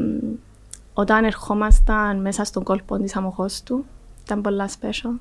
[0.94, 3.84] όταν ερχόμασταν μέσα στον κόλπο της Αμοχώστου,
[4.24, 5.18] ήταν πολλά special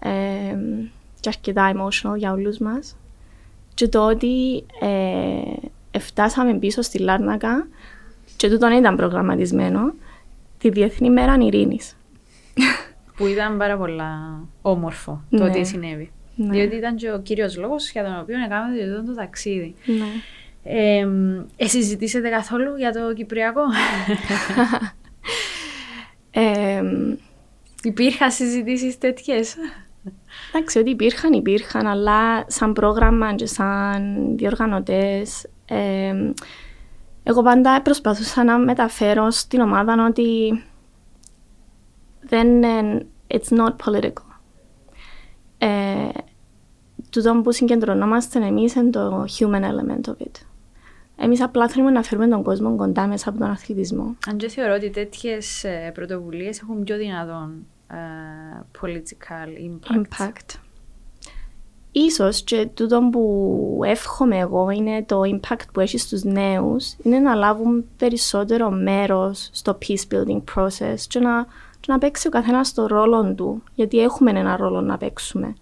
[0.00, 0.56] ε,
[1.20, 2.96] και αρκετά emotional για όλους μας.
[3.74, 7.66] Και το ότι ε, φτάσαμε πίσω στη Λάρνακα
[8.36, 9.94] και τούτο ήταν προγραμματισμένο
[10.58, 11.96] τη Διεθνή Μέρα Ειρήνης.
[13.16, 15.48] Που ήταν πάρα πολλά όμορφο το Ναι.
[15.50, 16.12] ότι συνέβη.
[16.40, 16.50] Ναι.
[16.50, 19.74] Διότι ήταν και ο κύριος λόγος για τον οποίο έκαναμε το, το ταξίδι.
[19.84, 20.06] Ναι.
[20.62, 21.06] Ε,
[21.56, 23.62] ε, συζητήσετε καθόλου για το Κυπριακό;
[26.30, 26.82] Ε,
[27.82, 29.56] Υπήρχαν συζητήσεις τέτοιες;
[30.52, 36.32] εντάξει, ότι υπήρχαν, υπήρχαν, αλλά σαν πρόγραμμα και σαν διοργανωτές, ε,
[37.22, 40.62] εγώ πάντα προσπαθούσα να μεταφέρω στην ομάδα ότι
[42.20, 44.28] δεν είναι, it's not political.
[45.58, 46.08] Ε,
[47.10, 50.42] τούτο που συγκεντρωνόμαστε εμείς είναι το human element of it.
[51.20, 54.16] Εμείς απλά θέλουμε να φέρουμε τον κόσμο κοντά μέσα από τον αθλητισμό.
[54.28, 57.96] Αν και θεωρώ ότι τέτοιες ε, πρωτοβουλίες έχουν πιο δυνατόν ε,
[58.80, 59.96] political impact.
[59.96, 60.58] impact.
[61.92, 67.34] Ίσως και τούτο που εύχομαι εγώ είναι το impact που έχει στους νέους είναι να
[67.34, 71.46] λάβουν περισσότερο μέρος στο peace building process και να,
[71.80, 75.54] και να παίξει ο καθένας το ρόλο του γιατί έχουμε ένα ρόλο να παίξουμε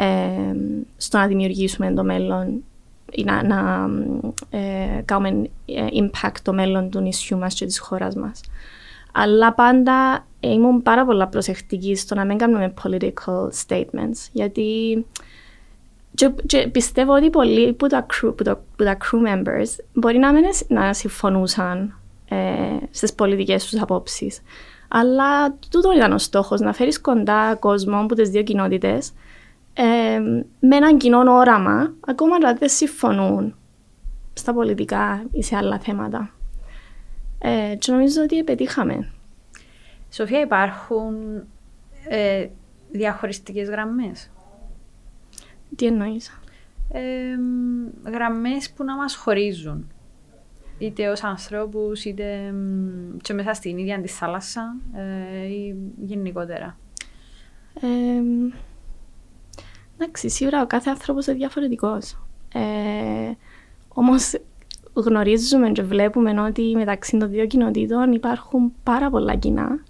[0.00, 0.56] ε,
[0.96, 2.64] στο να δημιουργήσουμε το μέλλον
[3.12, 3.88] ή να, να
[4.50, 8.40] ε, κάνουμε ε, impact το μέλλον του νησιού μας και της χώρας μας.
[9.12, 14.28] Αλλά πάντα ε, ήμουν πάρα πολλά προσεκτική στο να μην κάνουμε political statements.
[14.32, 15.06] Γιατί
[16.14, 20.18] και, και πιστεύω ότι πολλοί που τα crew, που τα, που τα crew members μπορεί
[20.18, 22.36] να μην εσ- να συμφωνούσαν ε,
[22.90, 24.40] στις πολιτικές τους απόψεις.
[24.88, 29.12] Αλλά τούτο ήταν ο στόχος, να φέρεις κοντά κόσμο από τις δύο κοινότητες
[29.72, 30.18] ε,
[30.60, 33.54] με έναν κοινό όραμα, ακόμα και αν δεν συμφωνούν
[34.32, 36.34] στα πολιτικά ή σε άλλα θέματα.
[37.38, 39.12] Ε, και νομίζω ότι πετύχαμε.
[40.10, 41.14] Σοφία, υπάρχουν
[42.08, 42.46] ε,
[42.90, 44.30] διαχωριστικές γραμμές;
[45.76, 46.40] Τι εννοείς;
[46.92, 47.00] Ε,
[48.10, 49.92] γραμμές που να μας χωρίζουν.
[50.78, 56.78] Είτε ως ανθρώπους, είτε μ, και μέσα στην ίδια τη θάλασσα ε, ή γενικότερα.
[60.00, 62.18] Ε, εντάξει, σίγουρα ο κάθε άνθρωπος είναι διαφορετικός.
[62.54, 62.60] Ε,
[63.88, 64.34] όμως
[64.92, 69.84] γνωρίζουμε και βλέπουμε ότι μεταξύ των δύο κοινοτήτων υπάρχουν πάρα πολλά κοινά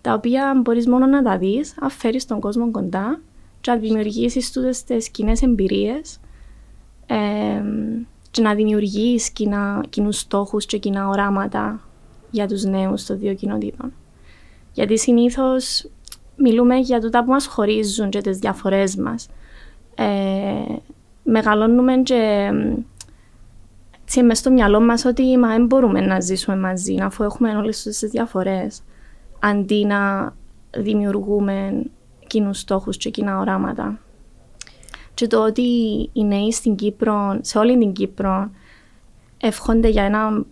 [0.00, 3.20] τα οποία μπορείς μόνο να τα δεις αν φέρεις τον κόσμο κοντά
[3.60, 6.20] και να δημιουργήσεις τούτες τις κοινές εμπειρίες
[7.06, 7.62] ε,
[8.30, 11.80] και να δημιουργείς κοινά, κοινούς στόχους και κοινά οράματα
[12.30, 13.92] για τους νέους των δύο κοινοτήτων.
[14.72, 15.86] Γιατί συνήθως
[16.36, 19.28] μιλούμε για τούτα που μας χωρίζουν και τις διαφορές μας.
[20.00, 20.76] Ε,
[21.22, 22.50] μεγαλώνουμε και
[24.02, 27.82] έτσι μες στο μυαλό μας ότι μα δεν μπορούμε να ζήσουμε μαζί αφού έχουμε όλες
[27.82, 28.82] τις διαφορές
[29.38, 30.32] αντί να
[30.76, 31.82] δημιουργούμε
[32.26, 33.98] κοινούς στόχους και κοινά οράματα.
[35.14, 35.62] Και το ότι
[36.12, 38.50] οι νέοι στην Κύπρο, σε όλη την Κύπρο,
[39.40, 40.44] εύχονται για ένα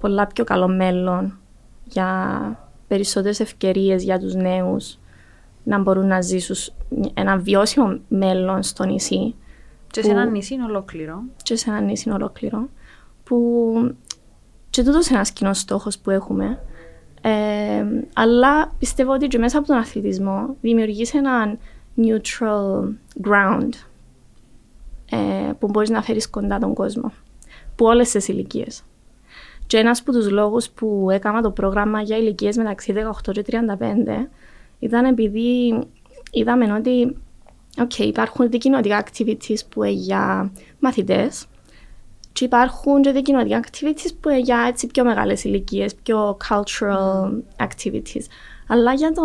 [0.00, 1.38] πολλά πιο καλό μέλλον,
[1.84, 4.98] για περισσότερες ευκαιρίες για τους νέους
[5.68, 6.56] να μπορούν να ζήσουν
[7.14, 9.34] ένα βιώσιμο μέλλον στο νησί
[9.90, 11.22] Και σε Που- ένα νησί ολόκληρο.
[11.42, 12.68] και σε ένα νησί ολόκληρο
[13.24, 13.94] που
[14.70, 16.58] και τούτος είναι ένας κοινός στόχος που έχουμε
[17.20, 21.58] ε, αλλά πιστεύω ότι και μέσα από τον αθλητισμό δημιουργείς έναν
[21.96, 22.88] neutral
[23.28, 23.68] ground
[25.10, 27.12] ε, που μπορείς να φέρεις κοντά τον κόσμο
[27.76, 28.82] που όλες τις ηλικίες.
[29.66, 32.92] Και ένας από τους λόγους που έκανα το πρόγραμμα για ηλικίες μεταξύ
[33.28, 34.26] 18 και 35
[34.78, 35.78] ήταν επειδή
[36.30, 37.16] είδαμε ότι
[37.76, 41.46] okay, υπάρχουν δικοινωτικά activities που είναι για μαθητές
[42.32, 48.24] και υπάρχουν και δικοινωτικά activities που είναι για έτσι πιο μεγάλες ηλικίες, πιο cultural activities.
[48.68, 49.22] Αλλά για, το,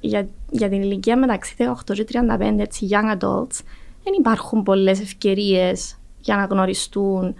[0.00, 3.60] για, για την ηλικία μεταξύ 18 και 35, έτσι, young adults,
[4.04, 7.34] δεν υπάρχουν πολλές ευκαιρίες για να γνωριστούν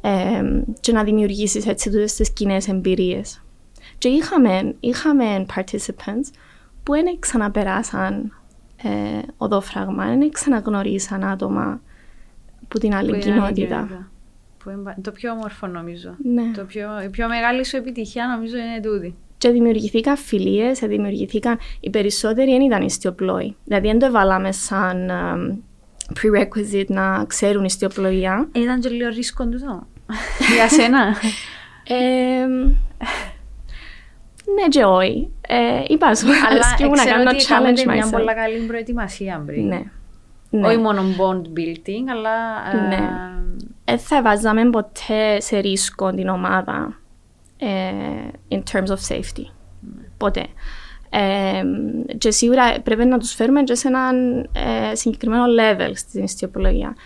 [0.00, 0.42] ε,
[0.80, 3.42] και να δημιουργήσεις έτσι τούτες τις κοινές εμπειρίες.
[3.98, 6.30] Και είχαμε, είχαμε participants
[6.82, 8.32] που δεν ξαναπεράσαν
[8.82, 8.88] ε,
[9.36, 11.80] οδόφραγμα, δεν ξαναγνωρίσαν άτομα
[12.64, 13.74] από την άλλη που είναι άλλη κοινότητα.
[13.76, 14.10] κοινότητα.
[14.64, 16.14] Που είναι πα- το πιο όμορφο νομίζω.
[16.22, 16.50] Ναι.
[16.56, 19.14] Το πιο, η πιο μεγάλη σου επιτυχία νομίζω είναι τούτη.
[19.38, 21.58] Και δημιουργηθήκαν φιλίες, δημιουργηθήκαν...
[21.80, 23.56] Οι περισσότεροι δεν ήταν ιστιοπλόοι.
[23.64, 25.58] Δηλαδή δεν το έβαλαμε σαν ε,
[26.14, 28.48] prerequisite να ξέρουν ιστιοπλοεία.
[28.52, 29.86] Ήταν και λίγο ρίσκο τούτο.
[30.54, 30.98] Για σένα.
[31.84, 32.46] Ε,
[34.54, 35.30] ναι και όχι.
[35.48, 38.10] Ε, είπα σου, Αλλά αρέσκει μου να ξέρω κάνω ότι κάνετε challenge μια myself.
[38.10, 39.66] πολύ καλή προετοιμασία πριν.
[39.66, 39.82] Ναι.
[40.50, 40.66] Ναι.
[40.66, 42.30] Όχι μόνο bond building, αλλά.
[42.72, 43.08] ε, Ναι.
[43.84, 47.00] Δεν θα βάζαμε ποτέ σε ρίσκο την ομάδα
[47.58, 47.68] ε,
[48.48, 49.44] in terms of safety.
[50.16, 50.46] Ποτέ.
[51.10, 51.62] Ε,
[52.18, 54.38] και σίγουρα πρέπει να τους φέρουμε και σε έναν
[54.90, 56.96] ε, συγκεκριμένο level στην ιστιοπολογία.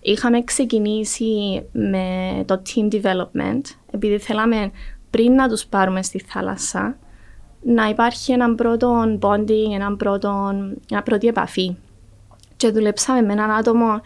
[0.00, 2.06] Είχαμε ξεκινήσει με
[2.46, 3.60] το team development,
[3.90, 4.70] επειδή θέλαμε
[5.12, 6.96] πριν να τους πάρουμε στη θάλασσα,
[7.62, 10.52] να υπάρχει έναν πρώτο bonding, έναν πρώτο,
[10.90, 11.76] μια πρώτη επαφή.
[12.56, 14.00] Και δουλέψαμε με έναν άτομο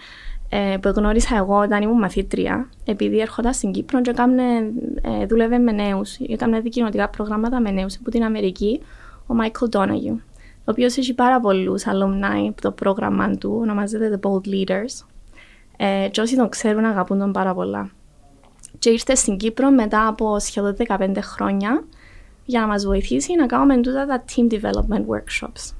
[0.48, 4.42] ε, που γνώρισα εγώ όταν ήμουν μαθήτρια, επειδή έρχονταν στην Κύπρο και έκαμνε,
[5.02, 8.80] ε, δούλευε με νέους, έκαμε δικοινωτικά προγράμματα με νέους από την Αμερική,
[9.26, 10.18] ο Michael Donahue,
[10.58, 15.06] ο οποίος έχει πάρα πολλούς alumni από το πρόγραμμα του, ονομάζεται The Bold Leaders.
[15.76, 17.90] Ε, και όσοι τον ξέρουν αγαπούν τον πάρα πολλά.
[18.78, 21.84] Και ήρθε στην Κύπρο μετά από σχεδόν 15 χρόνια
[22.44, 25.72] για να μας βοηθήσει να κάνουμε τούτα τα team development workshops.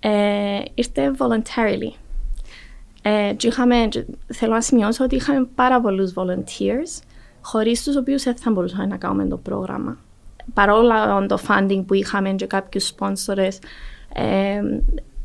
[0.00, 1.92] Ε, ήρθε voluntarily.
[3.02, 7.02] Ε, και είχαμε, και θέλω να σημειώσω ότι είχαμε πάρα πολλούς volunteers,
[7.40, 9.98] χωρίς τους οποίους δεν θα μπορούσαμε να κάνουμε το πρόγραμμα.
[10.54, 13.58] Παρόλα το funding που είχαμε και κάποιους sponsors,
[14.14, 14.58] ε,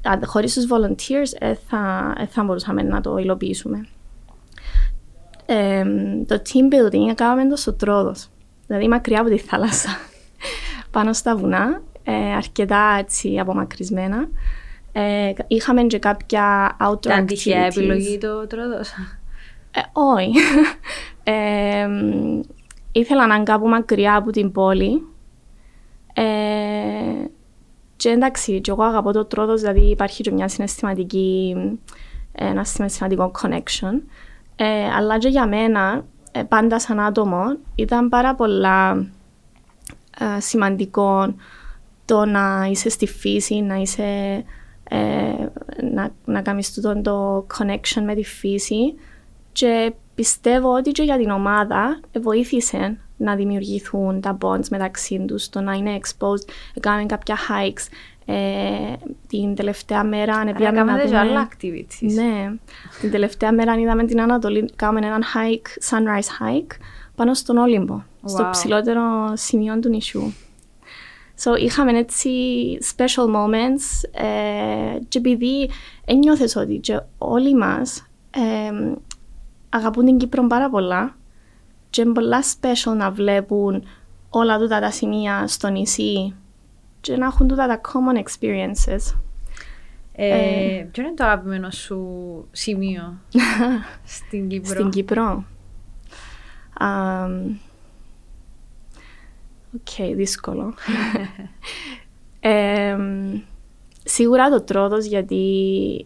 [0.04, 3.88] αν- χωρίς τους volunteers δεν θα, δεν θα μπορούσαμε να το υλοποιήσουμε.
[5.46, 5.84] Ε,
[6.28, 8.30] το team building έκαναμε το στο Τρόδος,
[8.68, 9.90] δηλαδή μακριά από τη θάλασσα,
[10.92, 14.28] πάνω στα βουνά, ε, αρκετά έτσι απομακρυσμένα.
[14.96, 17.78] Ε, είχαμε και κάποια outdoor Ήταν τυχαία activities.
[17.78, 18.90] επιλογή το τρόδος.
[19.72, 20.32] Ε, όχι.
[21.24, 21.88] ε,
[22.92, 25.08] ήθελα να είναι κάπου μακριά από την πόλη.
[26.14, 26.24] Ε,
[27.96, 31.56] και εντάξει, και εγώ αγαπώ το τρόδος, δηλαδή υπάρχει και μια συναισθηματική,
[32.32, 34.02] ένα συναισθηματικό connection.
[34.64, 38.92] Ε, αλλά και για μένα, ε, πάντα σαν άτομο, ήταν πάρα πολλά
[40.20, 41.36] ε, σημαντικό
[42.06, 44.44] το να είσαι στη φύση, να είσαι
[44.90, 45.48] ε,
[45.94, 48.94] να, να κάνεις τούτο το connection με τη φύση
[49.52, 55.62] και πιστεύω ότι και για την ομάδα βοήθησε να δημιουργηθούν τα bonds μεταξύ τους, το
[55.62, 56.50] να είναι exposed,
[56.80, 57.88] κάναμε κάποια hikes.
[58.26, 58.94] Ε,
[59.28, 61.20] την τελευταία μέρα Άρα πήγαμε κάνετε να και δούμε...
[61.20, 62.14] άλλα activities.
[62.14, 62.54] Ναι.
[63.02, 66.72] Την τελευταία μέρα είδαμε την Ανατολή, κάναμε έναν hike, sunrise hike,
[67.16, 68.52] πάνω στον Όλυμπο, στο Wow.
[68.52, 69.02] ψηλότερο
[69.34, 70.34] σημείο του νησιού.
[71.44, 72.30] So, είχαμε έτσι
[72.96, 75.70] special moments ε, και επειδή
[76.06, 78.94] ένιωθες ότι και όλοι μας ε,
[79.70, 81.16] αγαπούν την Κύπρο πάρα πολλά
[81.90, 83.84] και είναι πολλά special να βλέπουν
[84.30, 86.36] όλα τούτα τα σημεία στο νησί
[87.04, 89.18] και να έχουν τούτα τα common experiences.
[90.16, 92.00] Ε, ποιο είναι το αγαπημένο σου
[92.52, 93.20] σημείο
[94.06, 95.46] στην Κύπρο; Στην Κύπρο.
[96.78, 97.56] Αμ,
[99.76, 100.74] Οκ, δύσκολο.
[102.40, 103.42] Εμ,
[104.04, 106.06] σίγουρα το Τρόοδος γιατί...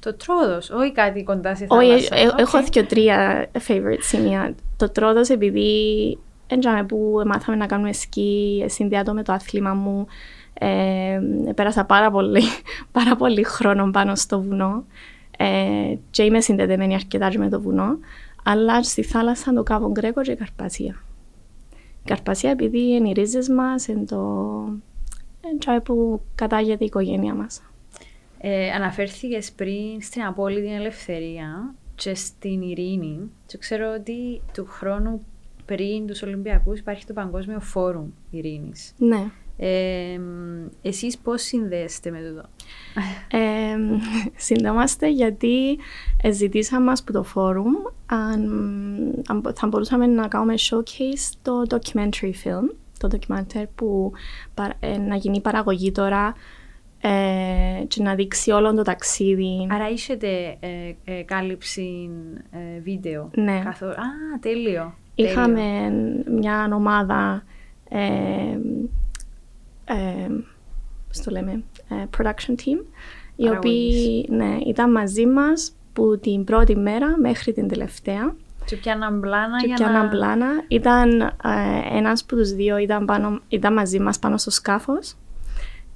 [0.00, 2.16] Το Τρόοδος, όχι κάτι κοντά στη Όχι, θάλασσα.
[2.16, 2.38] ε, ε, Οκ.
[2.38, 4.54] έχω δύο τρία favorite σημεία.
[4.76, 9.74] Το Τρόοδος επειδή εν τζιαμέ που μάθαμε να κάνουμε σκι, συνδέω το με το άθλημα
[9.74, 10.06] μου.
[10.58, 11.20] Ε,
[11.54, 12.42] πέρασα πάρα πολύ,
[12.98, 14.84] πάρα πολύ χρόνο πάνω στο βουνό
[15.38, 17.98] ε, και είμαι συνδεδεμένη αρκετά και με το βουνό.
[18.44, 21.02] Αλλά στη θάλασσα το Κάβο Γκρέκο και η Καρπασία.
[21.72, 24.18] Η Καρπασία επειδή είναι οι ρίζες μας, είναι το...
[25.52, 27.62] έντιαμε που κατάγεται η οικογένεια μας.
[28.38, 35.24] Ε, αναφέρθηκες πριν στην απόλυτη ελευθερία και στην ειρήνη και ξέρω ότι του χρόνου
[35.66, 38.92] πριν τους Ολυμπιακούς υπάρχει το Παγκόσμιο Φόρουμ Ειρήνης.
[38.96, 39.30] Ναι.
[39.58, 40.20] Ε,
[40.82, 42.48] εσείς πώς συνδέεστε με τούτο;
[43.38, 43.76] Ε,
[44.36, 45.78] συνδόμαστε γιατί
[46.30, 47.72] ζητήσαμε μας από το φόρουμ
[48.06, 48.42] αν,
[49.28, 54.12] αν μπο- θα μπορούσαμε να κάνουμε showcase το documentary film, το documentary που
[54.54, 56.34] παρα- ε, να γίνει παραγωγή τώρα
[57.00, 59.66] ε, και να δείξει όλο το ταξίδι.
[59.70, 62.10] Άρα είσετε ε, ε, κάλυψη
[62.50, 63.30] ε, βίντεο.
[63.36, 63.60] Ναι.
[63.64, 63.86] Καθο...
[63.86, 63.94] Α,
[64.40, 64.94] τέλειο.
[65.16, 66.38] Είχαμε τέλειο.
[66.40, 67.44] μια ομάδα
[67.88, 68.58] ε,
[69.84, 70.28] ε,
[71.08, 72.84] πώς το λέμε, ε, production team
[73.36, 79.20] οι οποίοι ναι, ήταν μαζί μας που την πρώτη μέρα μέχρι την τελευταία Και πιάναν
[79.20, 80.08] πλάνα και για πιάναν να...
[80.08, 80.46] πλάνα.
[80.68, 81.30] Ήταν ε,
[81.92, 85.14] ένας που τους δύο ήταν, πάνω, ήταν μαζί μας πάνω στο σκάφος.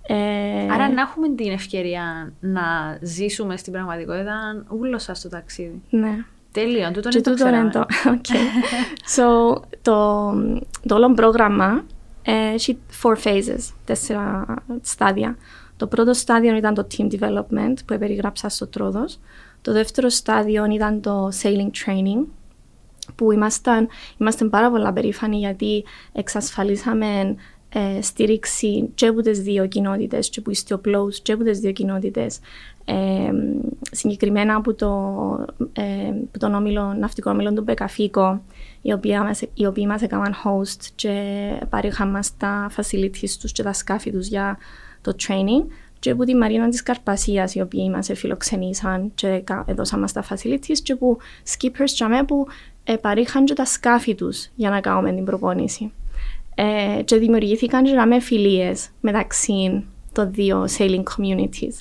[0.02, 5.82] Ε, Άρα να έχουμε την ευκαιρία να ζήσουμε στην πραγματικότητα ούλος σας το ταξίδι.
[5.90, 6.24] Ναι.
[6.52, 7.70] Τέλειο, τούτο Και δεν το τούτο είναι ξέραμε.
[7.70, 8.10] το.
[8.10, 8.24] Οκ.
[9.16, 10.30] So, το,
[10.86, 11.84] το όλο πρόγραμμα
[12.22, 14.44] ε, έχει four phases, τέσσερα
[14.80, 15.36] στάδια.
[15.76, 19.18] Το πρώτο στάδιο ήταν το team development που περιγράψα στο Τρόοδος.
[19.62, 22.26] Το δεύτερο στάδιο ήταν το sailing training
[23.14, 27.36] που ήμασταν, ήμασταν πάρα πολλά περήφανοι γιατί εξασφαλίσαμε
[27.72, 32.38] ε, στήριξη και από τις δύο κοινότητες και που ιστιοπλόους και από τις δύο κοινότητες
[32.84, 33.30] ε,
[33.90, 34.88] συγκεκριμένα από το,
[35.72, 38.42] ε, από τον όμιλο, ναυτικό όμιλο του Μπεκαφίκο
[38.82, 41.24] οι οποίοι, μας, οι οποίοι μας έκαναν host και
[41.68, 44.58] παρήχαν μας τα facilities τους και τα σκάφη τους για
[45.00, 50.12] το training και από τη Μαρίνα της Καρπασίας οι οποίοι μας φιλοξενήσαν και έδωσαν μας
[50.12, 52.46] τα facilities και που skippers και που
[52.84, 55.92] ε, παρήχαν και τα σκάφη τους για να κάνουμε την προπόνηση.
[56.54, 61.74] Ε, και δημιουργήθηκαν και με φιλίες μεταξύ των δύο sailing communities.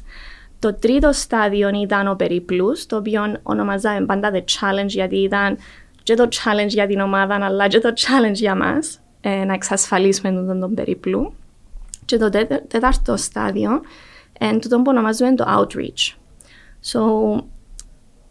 [0.60, 5.58] Το τρίτο στάδιο ήταν ο περιπλούς, το οποίο ονομαζάμε πάντα The Challenge, γιατί ήταν
[6.04, 10.32] και το challenge για την ομάδα, αλλά και το challenge για μας, ε, να εξασφαλίσουμε
[10.32, 11.34] τον, τον περιπλού.
[12.06, 12.30] Και το
[12.68, 13.82] τέταρτο στάδιο,
[14.42, 16.16] είναι το που ονομάζουμε το outreach.
[16.92, 17.02] So,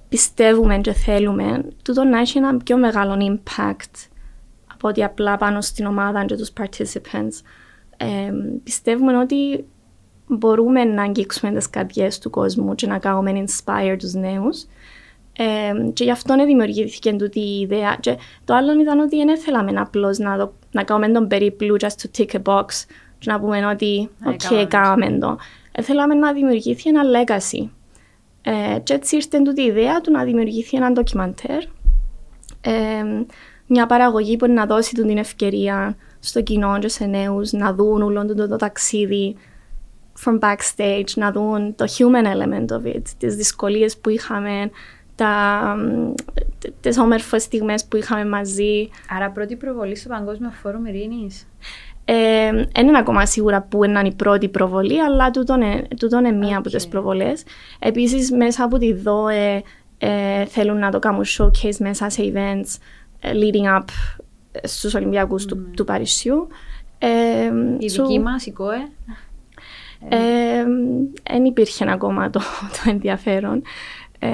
[0.08, 4.08] πιστεύουμε και θέλουμε τούτο να έχει ένα πιο μεγάλο impact
[4.78, 7.42] από ότι απλά πάνω στην ομάδα και τους participants.
[7.96, 9.66] Ε, πιστεύουμε ότι
[10.26, 14.64] μπορούμε να αγγίξουμε τις καρδιές του κόσμου και να κάνουμε inspire τους νέους.
[15.36, 17.96] Ε, και γι' αυτό δημιουργήθηκε τούτη η ιδέα.
[18.00, 22.18] Και το άλλο ήταν ότι δεν θέλαμε απλώς να, να κάνουμε τον περίπλου just to
[22.18, 22.66] tick a box
[23.18, 25.38] και να πούμε ότι ok, κάναμε το.
[25.72, 27.68] Ε, θέλαμε να δημιουργηθεί ένα legacy.
[28.42, 31.62] Ε, και έτσι ήρθε τούτη η ιδέα του να δημιουργηθεί ένα ντοκιμαντέρ.
[33.68, 38.02] Ε, μια παραγωγή που να δώσει την ευκαιρία στο κοινό και σε νέους να δουν
[38.02, 39.36] όλο το, το ταξίδι
[40.24, 44.70] from backstage, να δουν το human element of it, τις δυσκολίες που είχαμε,
[45.14, 45.62] τα,
[46.80, 48.88] τις όμορφες στιγμές που είχαμε μαζί.
[49.16, 51.48] Άρα πρώτη προβολή στο Παγκόσμιο Φόρουμ Ειρήνης.
[52.04, 56.58] Ε, δεν είναι ακόμα σίγουρα που είναι η πρώτη προβολή, αλλά τούτο είναι, μία okay.
[56.58, 57.42] από τις προβολές.
[57.78, 59.62] Επίσης, μέσα από τη ΔΟΕ
[59.98, 63.84] ε, θέλουν να το κάνουν showcase μέσα σε events ε, leading up
[64.62, 65.46] στους Ολυμπιακούς mm.
[65.46, 65.74] του, ναι.
[65.74, 66.48] του Παρισιού.
[66.98, 68.88] Ε, η δική μας, η ΚΟΕ.
[71.30, 72.40] Δεν υπήρχε ακόμα το,
[72.74, 73.62] το ενδιαφέρον.
[74.18, 74.28] Ε,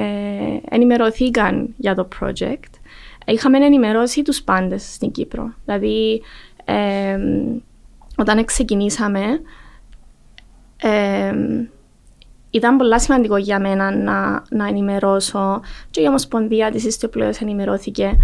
[0.69, 2.71] ενημερωθήκαν για το project.
[3.27, 5.55] Είχαμε ενημερώσει τους πάντες στην Κύπρο.
[5.65, 6.23] Δηλαδή,
[6.65, 7.19] ε,
[8.17, 9.41] όταν ξεκινήσαμε,
[10.77, 11.33] ε,
[12.51, 18.17] ήταν πολύ σημαντικό για μένα να, να ενημερώσω και η Ομοσπονδία της Ιστιοπλοίας ενημερώθηκε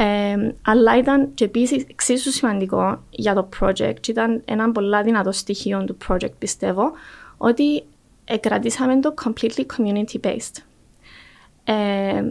[0.00, 4.08] ε, αλλά ήταν και επίσης εξίσου σημαντικό για το project.
[4.08, 6.92] Ήταν ένα πολύ δυνατό στοιχείο του project, πιστεύω,
[7.36, 7.84] ότι
[8.40, 10.62] κρατήσαμε το completely community based.
[11.64, 12.24] Ε,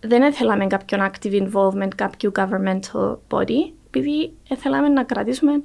[0.00, 5.62] δεν θέλαμε κάποιον active involvement, κάποιο governmental body, επειδή θέλαμε να κρατήσουμε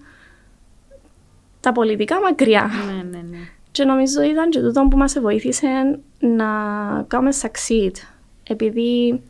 [1.60, 2.70] τα πολιτικά μακριά.
[2.86, 3.38] Ναι, ναι, ναι.
[3.72, 6.46] Και νομίζω ήταν και τούτο που μας βοήθησε να
[7.08, 7.92] κάνουμε succeed.
[8.48, 9.22] Επειδή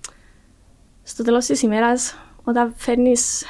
[1.08, 3.46] στο τέλος της ημέρας, όταν φέρνεις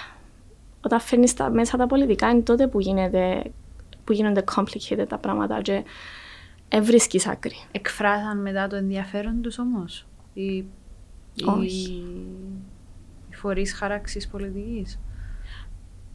[0.82, 3.52] όταν φέρνεις τα μέσα τα πολιτικά, είναι τότε που, γίνεται,
[4.04, 5.84] που γίνονται complicated τα πράγματα και
[6.82, 7.56] βρίσκει άκρη.
[7.72, 10.66] Εκφράσαν μετά το ενδιαφέρον τους όμως; Οι,
[11.46, 12.04] Όχι.
[13.30, 15.00] οι φορείς χάραξη πολιτικής;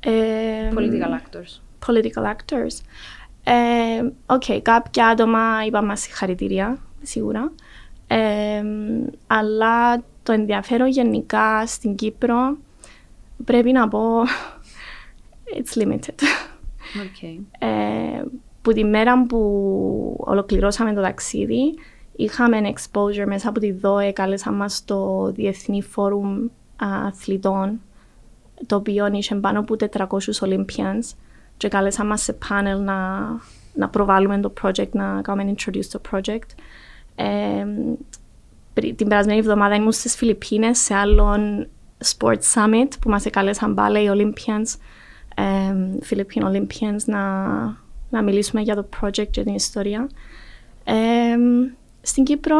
[0.00, 1.60] Ε, political actors.
[1.86, 2.80] Political actors.
[3.44, 7.52] Ε, okay, κάποια άτομα είπαν μας συγχαρητήρια, σίγουρα.
[8.06, 8.62] Ε,
[9.26, 12.56] αλλά το ενδιαφέρον γενικά στην Κύπρο
[13.44, 14.22] πρέπει να πω
[15.56, 16.20] it's limited.
[16.94, 17.38] Okay.
[17.58, 18.22] Ε,
[18.62, 19.38] που τη μέρα που
[20.18, 21.74] ολοκληρώσαμε το ταξίδι
[22.16, 27.80] είχαμε exposure μέσα από τη ΔΟΕ, κάλεσαν μας στο Διεθνή Φόρουμ Αθλητών
[28.66, 30.06] το οποίο είχε πάνω από 400
[30.40, 31.14] Olympians
[31.56, 33.20] και κάλεσαν μας σε πάνελ να,
[33.74, 36.48] να προβάλλουμε το project, να κάνουμε introduce το project.
[37.14, 37.66] Ε,
[38.74, 41.68] την περασμένη εβδομάδα ήμουν στις Φιλιππίνες σε άλλον
[42.04, 44.78] Sports Summit που μας εκάλεσαν πάλι οι Olympians,
[45.34, 45.74] ε,
[46.10, 47.22] Philippine Olympians να,
[48.10, 50.08] να μιλήσουμε για το project και την ιστορία.
[50.84, 51.36] Ε,
[52.00, 52.58] στην Κύπρο,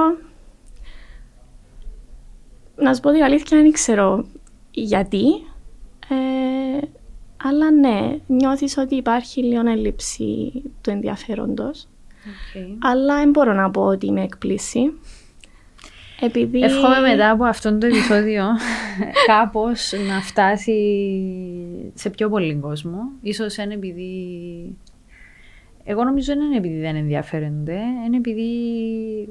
[2.77, 4.25] να σου πω την αλήθεια, δεν ξέρω
[4.71, 5.25] γιατί.
[6.09, 6.87] Ε,
[7.43, 11.89] αλλά ναι, νιώθεις ότι υπάρχει λίγο έλλειψη του ενδιαφέροντος.
[12.25, 12.77] Okay.
[12.81, 14.93] Αλλά δεν μπορώ να πω ότι με εκπλήσει.
[16.21, 16.61] Επειδή...
[16.61, 18.45] Εύχομαι μετά από αυτό το επεισόδιο
[19.27, 20.79] κάπως να φτάσει
[21.95, 22.99] σε πιο πολύ κόσμο.
[23.21, 24.13] Ίσως είναι επειδή...
[25.85, 28.49] Εγώ νομίζω δεν είναι επειδή δεν ενδιαφέρονται, είναι επειδή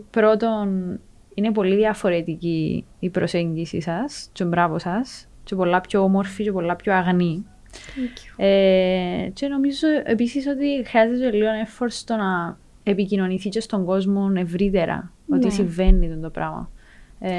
[0.09, 0.99] πρώτον
[1.33, 6.75] είναι πολύ διαφορετική η προσέγγιση σας και μπράβο σας και πολλά πιο όμορφη και πολλά
[6.75, 7.45] πιο αγνή.
[8.37, 15.11] Ε, και νομίζω επίσης ότι χρειάζεται λίγο effort στο να επικοινωνηθεί και στον κόσμο ευρύτερα
[15.29, 15.51] ότι Ναι.
[15.51, 16.69] συμβαίνει το πράγμα.
[17.19, 17.31] Ε,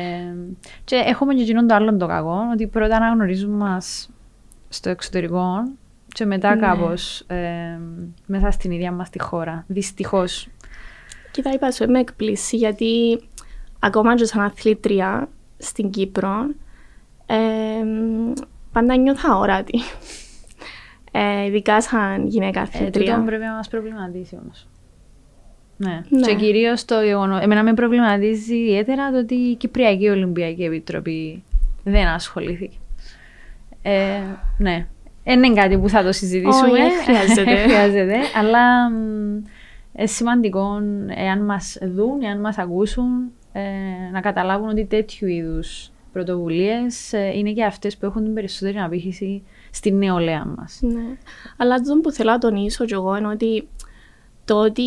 [0.85, 4.11] και έχουμε και εκείνον το άλλο το κακό, ότι πρώτα αναγνωρίζουν μας
[4.69, 5.55] στο εξωτερικό
[6.09, 6.61] και μετά Ναι.
[6.61, 7.79] κάπως ε,
[8.27, 9.65] μέσα στην ίδια μας τη χώρα.
[9.67, 10.49] Δυστυχώς.
[11.31, 13.21] Κοίτα, είπα σου, με εκπλήσει γιατί
[13.79, 15.29] ακόμα και σαν αθλήτρια
[15.59, 16.47] στην Κύπρο
[17.27, 17.37] ε,
[18.73, 19.79] πάντα νιώθα αόρατη.
[21.13, 23.15] Ε, ειδικά σαν γυναίκα Ε, αθλήτρια.
[23.15, 24.69] τούτο πρέπει να μας προβληματίσει όμως.
[25.83, 26.01] Ναι.
[26.09, 26.27] Ναι.
[26.27, 27.39] Και κυρίως το γεγονό.
[27.43, 31.43] Εμένα με προβληματίζει ιδιαίτερα το ότι η Κυπριακή Ολυμπιακή Επιτροπή
[31.85, 32.77] δεν ασχολήθηκε.
[33.83, 34.21] Ε,
[34.59, 34.87] ναι.
[35.25, 36.71] Δεν είναι κάτι που θα το συζητήσουμε.
[36.71, 37.57] Όχι, δεν χρειάζεται.
[37.57, 38.17] χρειάζεται.
[38.39, 39.43] Αλλά μ,
[39.93, 40.81] ε, σημαντικό
[41.15, 43.61] εάν μας δουν, εάν μας ακούσουν, ε,
[44.13, 49.43] να καταλάβουν ότι τέτοιου είδους πρωτοβουλίες ε, είναι και αυτές που έχουν την περισσότερη απήχηση
[49.71, 50.79] στην νεολαία μας.
[50.83, 51.17] Ναι.
[51.57, 53.69] Αλλά το που θέλω να τονίσω κι εγώ είναι ότι
[54.45, 54.83] το ότι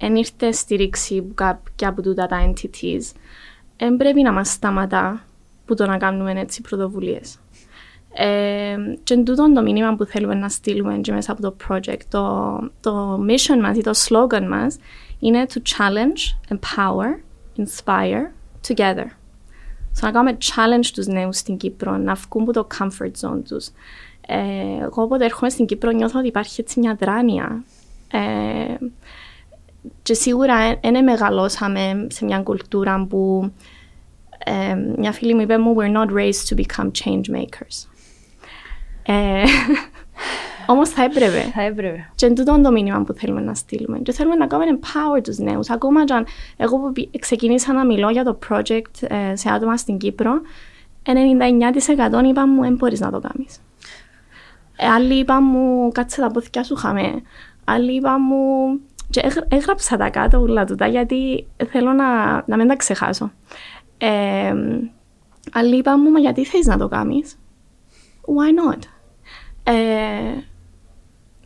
[0.00, 3.12] δεν ήρθε στήριξη από κάποια από τούτα τα entities
[3.80, 5.24] δεν πρέπει να μας σταματά
[5.66, 7.38] που το να κάνουμε έτσι πρωτοβουλίες.
[8.14, 12.00] Ε, και εν τούτον το μήνυμα που θέλουμε να στείλουμε και μέσα από το project,
[12.08, 14.78] το, το mission μας ή το slogan μας
[15.18, 17.20] είναι to challenge, empower,
[17.56, 18.30] inspire
[18.68, 19.06] together.
[19.94, 23.66] So, να κάνουμε challenge τους νέους στην Κύπρο, να βγουν από το comfort zone τους.
[24.26, 27.64] Ε, εγώ όποτε έρχομαι στην Κύπρο νιώθω ότι υπάρχει έτσι μια δράνεια.
[28.12, 28.74] Ε,
[30.02, 33.52] και σίγουρα δεν μεγαλώσαμε σε μια κουλτούρα που
[34.44, 37.88] ε, μια φίλη μου είπε μου «We're not raised to become change makers».
[39.02, 39.42] Ε,
[40.72, 41.50] όμως θα έπρεπε.
[41.54, 42.10] Θα έπρεπε.
[42.14, 43.98] Και τούτο είναι το μήνυμα που θέλουμε να στείλουμε.
[43.98, 45.70] Και θέλουμε να κάνουμε empower τους νέους.
[45.70, 46.26] Ακόμα και αν
[46.56, 50.32] εγώ που πι- ξεκινήσα να μιλώ για το project ε, σε άτομα στην Κύπρο,
[51.02, 51.12] 99%
[52.28, 53.60] είπαν μου δεν μπορείς να το κάνεις.
[54.76, 57.22] Ε, άλλοι είπαν μου κάτσε τα πόθηκια σου χαμέ.
[57.64, 58.80] Άλλοι είπαν μου...
[59.10, 63.32] Και έγρα- έγραψα τα κάτω όλα τούτα γιατί θέλω να, να μην τα ξεχάσω.
[63.98, 64.54] Ε,
[65.52, 67.38] άλλοι είπαν μου, μα γιατί θέλεις να το κάνεις;
[68.20, 68.78] Why not?
[69.62, 69.72] Ε,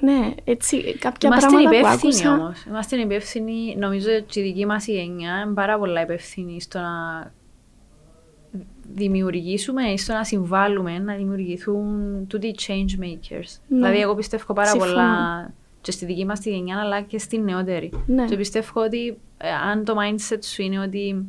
[0.01, 2.33] ναι, έτσι κάποια Είμαστε πράγματα που υπεύθυνοι άκουσα.
[2.33, 2.65] όμως.
[2.65, 7.33] Είμαστε υπεύθυνοι, νομίζω ότι η δική μας η γενιά είναι πάρα πολλά υπεύθυνη στο να
[8.93, 13.59] δημιουργήσουμε ή στο να συμβάλλουμε να δημιουργηθούν τούτοι change makers.
[13.69, 13.77] Ναι.
[13.77, 14.93] Δηλαδή, εγώ πιστεύω πάρα Συμφωνώ.
[14.93, 15.53] πολλά
[15.85, 17.93] και στη δική μας τη γενιά, αλλά και στην νεότερη.
[18.07, 18.25] Ναι.
[18.25, 21.27] Και πιστεύω ότι ε, αν το mindset σου είναι ότι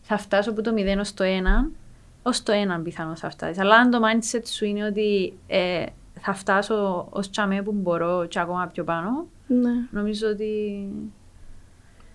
[0.00, 1.70] θα φτάσω από το 0 ως το 1,
[2.22, 3.58] ως το 1 πιθανώς θα φτάσεις.
[3.58, 5.84] Αλλά αν το mindset σου είναι ότι ε,
[6.20, 9.70] θα φτάσω ως τσαμέ που μπορώ και ακόμα πιο πάνω, Ναι.
[9.90, 10.88] νομίζω ότι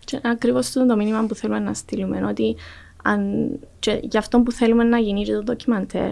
[0.06, 2.26] Και ακριβώς αυτό είναι το μήνυμα που θέλουμε να στείλουμε.
[2.26, 2.56] Ότι
[3.04, 6.12] αν, και γι' αυτό που θέλουμε να γίνει και το ντοκιμαντέρ,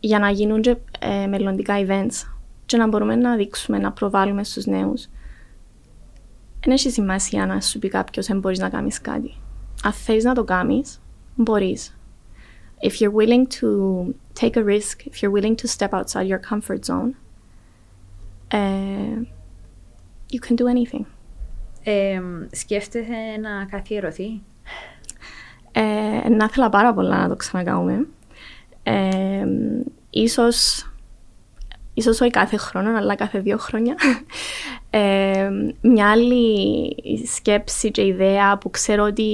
[0.00, 2.37] για να γίνουν και ε, μελλοντικά events
[2.68, 5.08] και να μπορούμε να δείξουμε, να προβάλλουμε στους νέους.
[6.60, 9.34] Δεν έχει σημασία να σου πει κάποιος δεν μπορείς να κάνεις κάτι.
[9.82, 11.00] Αν θέλεις να το κάνεις,
[11.34, 11.98] μπορείς.
[12.80, 13.68] If you're willing to
[14.40, 17.10] take a risk, if you're willing to step outside your comfort zone,
[18.52, 19.24] uh,
[20.32, 21.04] you can do anything.
[21.82, 24.42] ε, σκέφτεσαι να καθιερωθεί;
[25.72, 28.06] Ε, να ήθελα πάρα πολλά να το ξανακάνουμε.
[28.82, 29.44] Ε,
[30.10, 30.90] ίσως,
[31.98, 33.94] ίσως όχι κάθε χρόνο, αλλά κάθε δύο χρόνια.
[34.90, 36.96] Ε, μια άλλη
[37.34, 39.24] σκέψη και ιδέα που ξέρω ότι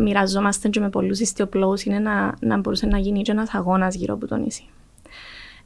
[0.00, 4.14] μοιραζόμαστε και με πολλούς ιστιοπλώους είναι να, να μπορούσε να γίνει και ένας αγώνας γύρω
[4.14, 4.64] από το νησί.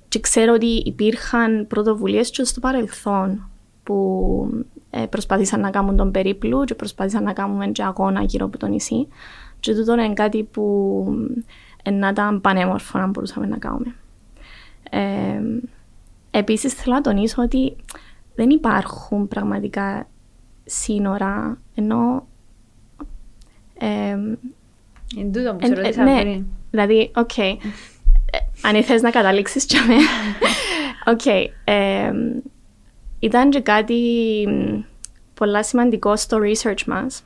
[0.08, 3.50] Και ξέρω ότι υπήρχαν πρωτοβουλίες και στο παρελθόν
[3.82, 8.58] που ε, προσπάθησαν να κάνουν τον περίπλου και προσπάθησαν να κάνουν και αγώνα γύρω από
[8.58, 9.08] το νησί.
[9.60, 11.04] Και τούτο είναι κάτι που
[11.82, 13.94] ε, να ήταν πανέμορφο να μπορούσαμε να κάνουμε.
[14.90, 15.40] Ε,
[16.30, 17.76] επίσης θέλω να τονίσω ότι
[18.34, 20.08] δεν υπάρχουν πραγματικά
[20.64, 22.26] σύνορα, ενώ
[23.78, 24.16] ε,
[25.16, 26.20] Είναι τούτο που Εν- σε ε, ρώτησα ναι.
[26.20, 26.44] πριν.
[26.70, 27.38] Δηλαδή, οκ.
[27.38, 27.56] Ε,
[28.62, 29.94] αν θες να καταλήξεις και με.
[31.12, 31.26] Οκ.
[31.64, 32.12] ε,
[33.18, 33.94] ήταν και κάτι
[34.48, 34.80] μ,
[35.34, 37.22] πολλά σημαντικό στο research μας.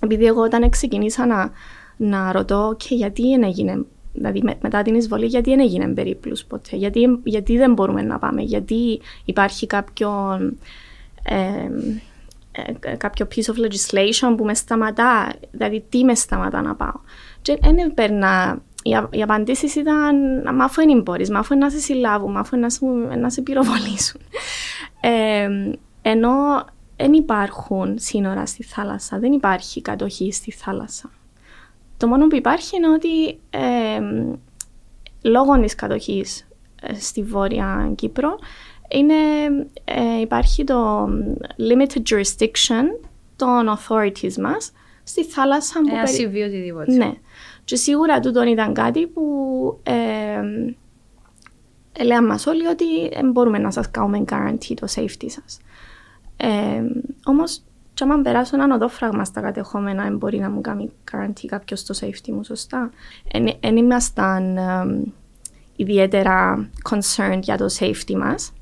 [0.00, 1.50] Επειδή εγώ όταν ξεκινήσα να,
[1.96, 6.44] να ρωτώ και γιατί δεν έγινε, δηλαδή με- μετά την εισβολή, γιατί δεν έγινε περίπλους
[6.44, 10.40] ποτέ, γιατί, γιατί δεν μπορούμε να πάμε, γιατί υπάρχει κάποιο,
[11.22, 11.68] ε,
[12.52, 17.00] ε, κάποιο piece of legislation που με σταματά, δηλαδή τι με σταματά να πάω;
[17.42, 20.16] Και δεν έπαιρνα, οι, α- οι απαντήσεις ήταν
[20.54, 22.86] «Μα αφού δεν μπορείς, μα αφού να σε συλλάβουν, μα αφού να, σου,
[23.18, 24.20] να σε πυροβολήσουν.
[25.00, 25.48] Ε,
[26.02, 26.30] ενώ
[26.96, 31.10] δεν υπάρχουν σύνορα στη θάλασσα, δεν υπάρχει κατοχή στη θάλασσα.
[32.02, 34.00] Το μόνο που υπάρχει είναι ότι ε,
[35.22, 36.48] λόγω της κατοχής
[36.82, 38.38] ε, στη Βόρεια Κύπρο
[38.88, 39.14] είναι,
[39.84, 41.04] ε, υπάρχει το
[41.58, 42.84] limited jurisdiction
[43.36, 44.72] των authorities μας
[45.02, 46.92] στη θάλασσα που Ένα περι- συμβεί οτιδήποτε.
[46.92, 47.12] ναι.
[47.64, 49.22] Και σίγουρα τούτο ήταν κάτι που
[49.82, 50.40] ε,
[51.98, 55.58] Έλεγαν μας όλοι ότι δεν μπορούμε να σας κάνουμε guarantee το safety σας.
[56.36, 56.82] Ε,
[57.24, 57.62] όμως,
[58.02, 61.98] και άμα περάσω έναν οδόφραγμα στα κατεχόμενα, δεν μπορεί να μου κάνει guarantee κάποιος το
[62.00, 62.90] safety μου, σωστά.
[63.60, 65.12] Δεν ήμασταν ε,
[65.76, 68.52] ιδιαίτερα concerned για το safety μας.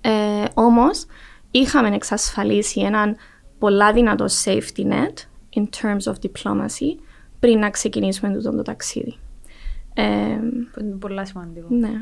[0.00, 1.04] Ε, όμως,
[1.50, 3.16] είχαμε εξασφαλίσει έναν
[3.58, 5.14] πολλά δυνατό safety net
[5.54, 7.00] in terms of diplomacy
[7.40, 9.16] πριν να ξεκινήσουμε το, το ταξίδι.
[9.94, 10.04] Ε,
[10.80, 11.66] είναι πολλά σημαντικό.
[11.68, 11.92] Ναι.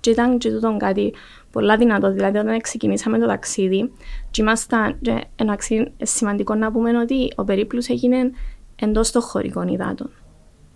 [0.00, 1.14] Και ήταν και τούτο κάτι
[1.56, 2.12] πολλά δυνατό.
[2.12, 3.92] Δηλαδή, όταν ξεκινήσαμε το ταξίδι,
[4.30, 8.30] και ήμασταν, και εντάξει, σημαντικό να πούμε ότι ο περίπλους έγινε
[8.76, 10.10] εντός των χωρικών υδάτων.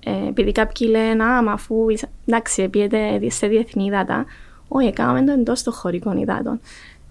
[0.05, 1.87] Ε, επειδή κάποιοι λένε, α, μα αφού
[2.25, 4.25] εντάξει, πήγαινε σε διεθνή υδάτα,
[4.69, 6.61] όχι, έκαναμε το εντός των χωρικών υδάτων.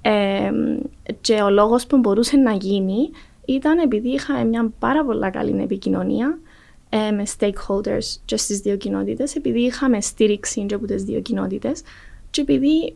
[0.01, 0.51] Ε,
[1.21, 3.09] και ο λόγος που μπορούσε να γίνει
[3.45, 6.39] ήταν επειδή είχαμε μια πάρα πολύ καλή επικοινωνία
[6.89, 11.81] ε, με stakeholders και στις δύο κοινότητες, επειδή είχαμε στήριξη και από τις δύο κοινότητες
[12.29, 12.95] και επειδή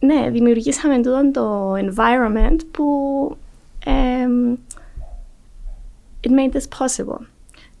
[0.00, 3.36] ναι, δημιουργήσαμε τούτο το environment που
[3.84, 4.56] um,
[6.20, 7.26] it made this possible.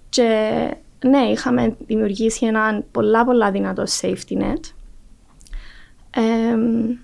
[0.08, 0.70] Και
[1.04, 4.60] ναι, είχαμε δημιουργήσει ένα πολλά πολλά δυνατό safety net.
[6.14, 6.96] Um,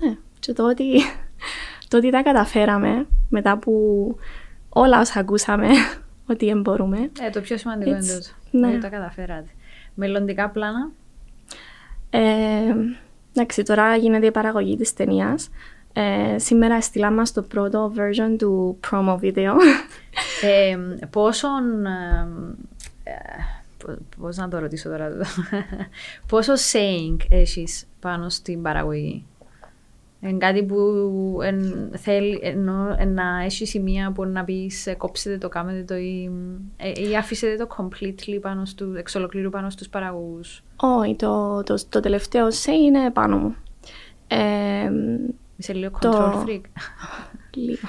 [0.00, 1.00] ναι, και το ότι,
[1.88, 4.16] το ότι τα καταφέραμε μετά που
[4.68, 5.68] όλα όσα ακούσαμε
[6.30, 7.10] ότι δεν μπορούμε.
[7.20, 8.00] Ε, το πιο σημαντικό είναι
[8.50, 8.68] το ναι.
[8.68, 9.48] ότι τα καταφέρατε.
[9.94, 10.90] Μελλοντικά πλάνα;
[12.10, 12.74] Ε,
[13.34, 15.50] εντάξει, τώρα γίνεται η παραγωγή της ταινίας.
[15.92, 19.52] Ε, σήμερα στείλα μας το πρώτο version του promo video.
[20.42, 20.78] Ε,
[21.10, 21.86] πόσον...
[21.86, 22.26] Ε,
[24.18, 25.10] πώς να το ρωτήσω τώρα.
[26.28, 29.24] Πόσο saying έχεις πάνω στην παραγωγή;
[30.28, 30.76] Είναι κάτι που
[31.42, 35.96] εν, θέλει ενώ, εν, να έχει σημεία που να πεις ε, κόψετε το, κάμετε το
[35.96, 36.30] ή,
[36.76, 40.62] ε, ή αφήσετε το completely πάνω στου, εξ ολοκλήρου πάνω στους παραγωγούς.
[40.76, 43.56] Όχι, το, το, το, τελευταίο σε είναι πάνω μου.
[44.26, 44.90] Ε,
[45.56, 46.60] Είσαι λίγο control freak.
[47.54, 47.88] λίγο.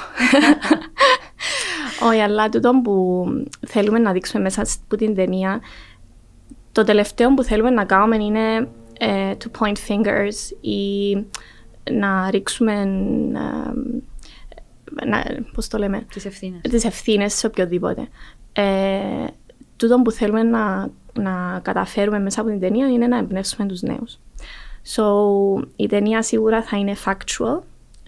[2.10, 3.26] Όχι, αλλά τούτο που
[3.68, 5.62] θέλουμε να δείξουμε μέσα από την ταινία,
[6.72, 8.68] το τελευταίο που θέλουμε να κάνουμε είναι
[9.00, 11.18] ε, to point fingers ή
[11.92, 12.86] να ρίξουμε
[15.06, 15.24] να,
[15.54, 18.08] πώς το λέμε, τις ευθύνες, τις ευθύνες σε οποιοδήποτε.
[18.54, 19.28] Ε,
[19.78, 24.20] τούτο που θέλουμε να, να καταφέρουμε μέσα από την ταινία είναι να εμπνεύσουμε τους νέους.
[24.96, 25.04] So,
[25.76, 27.60] η ταινία σίγουρα θα είναι factual,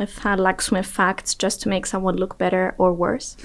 [0.05, 3.35] θα αλλάξουμε facts just to make someone look better or worse,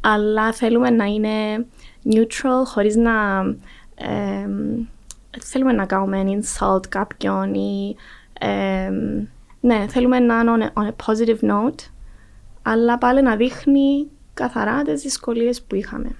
[0.00, 1.66] αλλά θέλουμε να είναι
[2.14, 3.40] neutral χωρίς να
[3.94, 4.48] ε,
[5.40, 7.96] θέλουμε να κάνουμε insult κάποιον ή
[8.38, 8.90] ε,
[9.64, 11.78] ναι, θέλουμε να είναι on a positive note,
[12.62, 16.16] αλλά πάλι να δείχνει καθαρά τις δυσκολίες που είχαμε.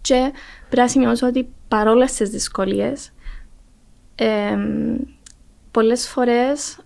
[0.00, 0.32] Και
[0.68, 3.12] πρέπει να σημειώσω ότι παρόλες τις δυσκολίες,
[4.14, 4.56] ε,
[5.70, 6.78] πολλές φορές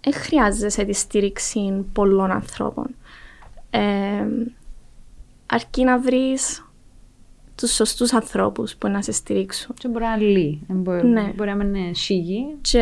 [0.00, 2.94] δεν χρειάζεσαι τη στήριξη πολλών ανθρώπων.
[3.70, 4.26] Ε,
[5.46, 6.63] αρκεί να βρεις
[7.56, 9.74] τους σωστούς ανθρώπους που να σε στηρίξουν.
[9.78, 10.60] Και μπορεί να λύει.
[10.68, 11.32] Μπορεί, ναι.
[11.36, 12.44] μπορεί να είναι σίγη.
[12.60, 12.80] Και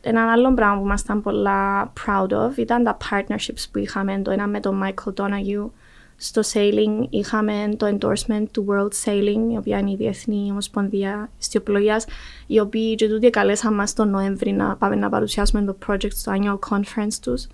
[0.00, 4.18] ένα άλλο πράγμα που ήμασταν πολλά proud of ήταν τα partnerships που είχαμε.
[4.18, 5.70] Το ένα με τον Michael Donahue
[6.16, 7.06] στο sailing.
[7.10, 12.04] Είχαμε το endorsement του World Sailing, η οποία είναι η Διεθνή Ομοσπονδία Ιστιοπλογίας,
[12.46, 16.32] οι οποίοι και τούτοι καλέσαν μας τον Νοέμβρη να πάμε να παρουσιάσουμε το project στο
[16.36, 17.46] annual conference τους.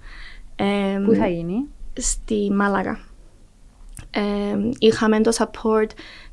[1.04, 2.98] Πού θα γίνει; Στη Μάλαγα.
[4.10, 4.20] Ε,
[4.78, 5.86] είχαμε το support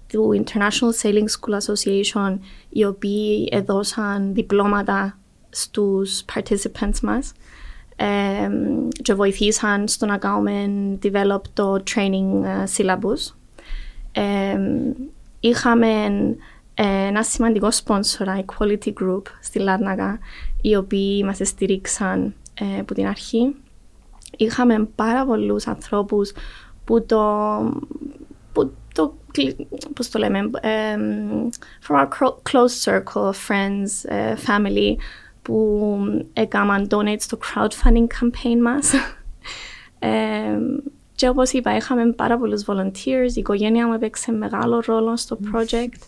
[0.07, 2.37] του International Sailing School Association
[2.69, 5.17] οι οποίοι έδωσαν διπλώματα
[5.49, 7.31] στους participants μας
[7.95, 8.49] ε,
[9.01, 10.69] και βοηθήσαν στο να κάνουμε
[11.03, 13.33] develop το training uh, syllabus.
[14.11, 14.57] Ε,
[15.39, 15.87] είχαμε
[17.07, 20.19] ένα σημαντικό sponsor, Equality Group στη Λάρνακα,
[20.61, 23.55] οι οποίοι μας στηρίξαν ε, από την αρχή.
[24.37, 26.31] Είχαμε πάρα πολλούς ανθρώπους
[26.89, 27.17] που το,
[28.53, 29.15] που το
[29.95, 31.49] πώς το λέμε, um,
[31.87, 32.07] from our
[32.51, 34.95] close circle of friends, uh, family,
[35.41, 35.97] που
[36.33, 38.91] έκαναν donate στο crowdfunding campaign μας.
[39.99, 45.37] um, και όπως είπα, είχαμε πάρα πολλούς volunteers, η οικογένεια μου έπαιξε μεγάλο ρόλο στο
[45.53, 46.01] project.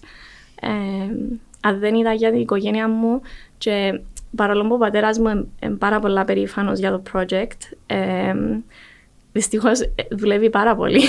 [0.61, 3.21] Um, αν δεν είδα για την οικογένεια μου
[3.57, 4.01] και
[4.35, 8.61] παρόλο που ο πατέρας μου είναι πάρα πολλά περήφανος για το project, um,
[9.31, 11.01] Δυστυχώς ε, δουλεύει πάρα πολύ.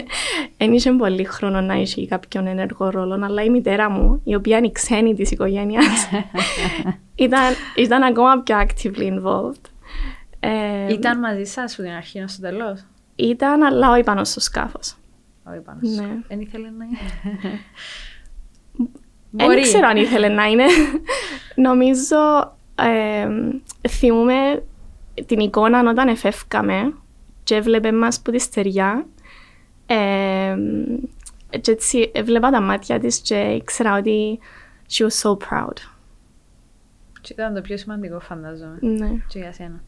[0.58, 4.56] Δεν είχε πολύ χρόνο να έχει κάποιον ενεργό ρόλο, αλλά η μητέρα μου, η οποία
[4.56, 6.08] είναι η ξένη της οικογένειας,
[7.14, 7.40] ήταν,
[7.76, 9.70] ήταν ακόμα πιο actively involved.
[10.40, 12.84] Ε, ήταν μαζί σας από την αρχή στο τέλος;
[13.16, 14.96] Ήταν, αλλά όχι πάνω στο σκάφος.
[15.44, 16.22] Όχι πάνω στο σκάφο.
[16.28, 16.98] Δεν ήθελε να είναι.
[19.48, 20.64] Δεν ξέρω αν ήθελε να είναι.
[21.54, 23.28] Νομίζω ε,
[23.88, 24.62] θυμούμε
[25.26, 26.94] την εικόνα όταν εφεύκαμε
[27.44, 29.06] και έβλεπε μας που τη στεριά
[29.86, 30.56] ε,
[31.60, 34.38] και έτσι έβλεπα τα μάτια της και ήξερα ότι
[34.90, 35.76] she was so proud.
[37.20, 39.10] Και ήταν το πιο σημαντικό φαντάζομαι Ναι.
[39.28, 39.82] και για σένα.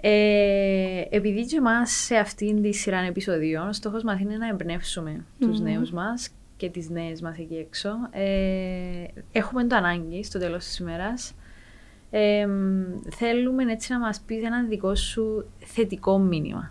[0.00, 5.24] Ε, επειδή και εμάς σε αυτήν τη σειρά επεισοδίων, ο στόχος μας είναι να εμπνεύσουμε
[5.40, 7.90] τους νέους μας και τις νέες μας εκεί έξω.
[8.10, 11.34] Ε, έχουμε το ανάγκη στο τέλος της ημέρας.
[12.10, 12.48] Ε,
[13.10, 16.70] θέλουμε έτσι να μας πεις ένα δικό σου θετικό μήνυμα.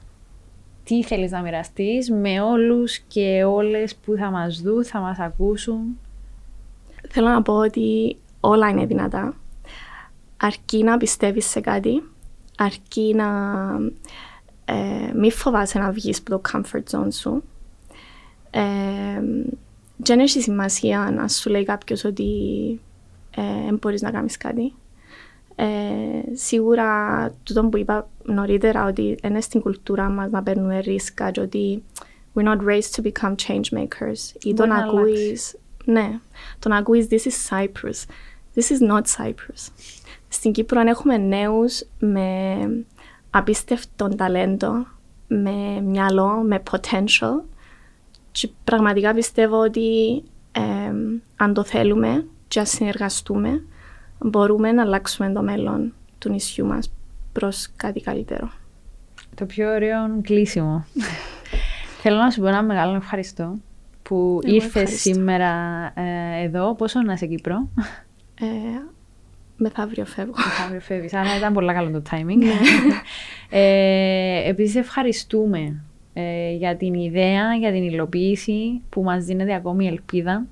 [0.84, 5.98] Τι θέλεις να μοιραστείς με όλους και όλες που θα μας δουν, θα μας ακούσουν;
[7.10, 9.36] Θέλω να πω ότι όλα είναι δυνατά.
[10.38, 12.04] Αρκεί να πιστεύεις σε κάτι,
[12.58, 13.28] αρκεί να
[14.66, 17.44] ε, μη φοβάσαι να βγεις από το comfort zone σου.
[18.50, 18.64] Ε,
[19.98, 22.30] δεν έχει σημασία να σου λέει κάποιος ότι
[23.36, 24.74] ε, δεν μπορείς να κάνεις κάτι.
[25.56, 25.66] Ε,
[26.34, 31.84] σίγουρα τούτο που είπα νωρίτερα ότι είναι στην κουλτούρα μας να παίρνουμε ρίσκα και ότι
[32.36, 36.20] we're not raised to become change makers ή το Μπορεί να να ακούεις ναι,
[36.60, 38.06] το να ακούεις this is Cyprus
[38.56, 39.72] this is not Cyprus
[40.28, 42.58] στην Κύπρο αν έχουμε νέους με
[43.30, 44.86] απίστευτο ταλέντο
[45.28, 47.42] με μυαλό, με potential
[48.32, 50.62] και πραγματικά πιστεύω ότι ε,
[51.36, 53.64] αν το θέλουμε και αν συνεργαστούμε
[54.20, 56.92] μπορούμε να αλλάξουμε το μέλλον του νησιού μας
[57.32, 58.52] προς κάτι καλύτερο.
[59.36, 60.86] Το πιο ωραίο κλείσιμο.
[62.02, 63.58] Θέλω να σου πω ένα μεγάλο ευχαριστώ
[64.02, 64.98] που Εγώ ήρθες ευχαριστώ.
[64.98, 65.52] σήμερα
[65.96, 66.76] ε, εδώ.
[66.76, 67.70] Πόσο να σε Κύπρο;
[68.40, 68.46] Ε,
[69.58, 70.34] μεθαύριο φεύγω.
[70.66, 72.44] Αύριο φεύγεις, άρα ήταν πολύ καλό το timing.
[73.50, 80.46] ε, επίσης ευχαριστούμε ε, για την ιδέα, για την υλοποίηση που μας δίνεται ακόμη ελπίδα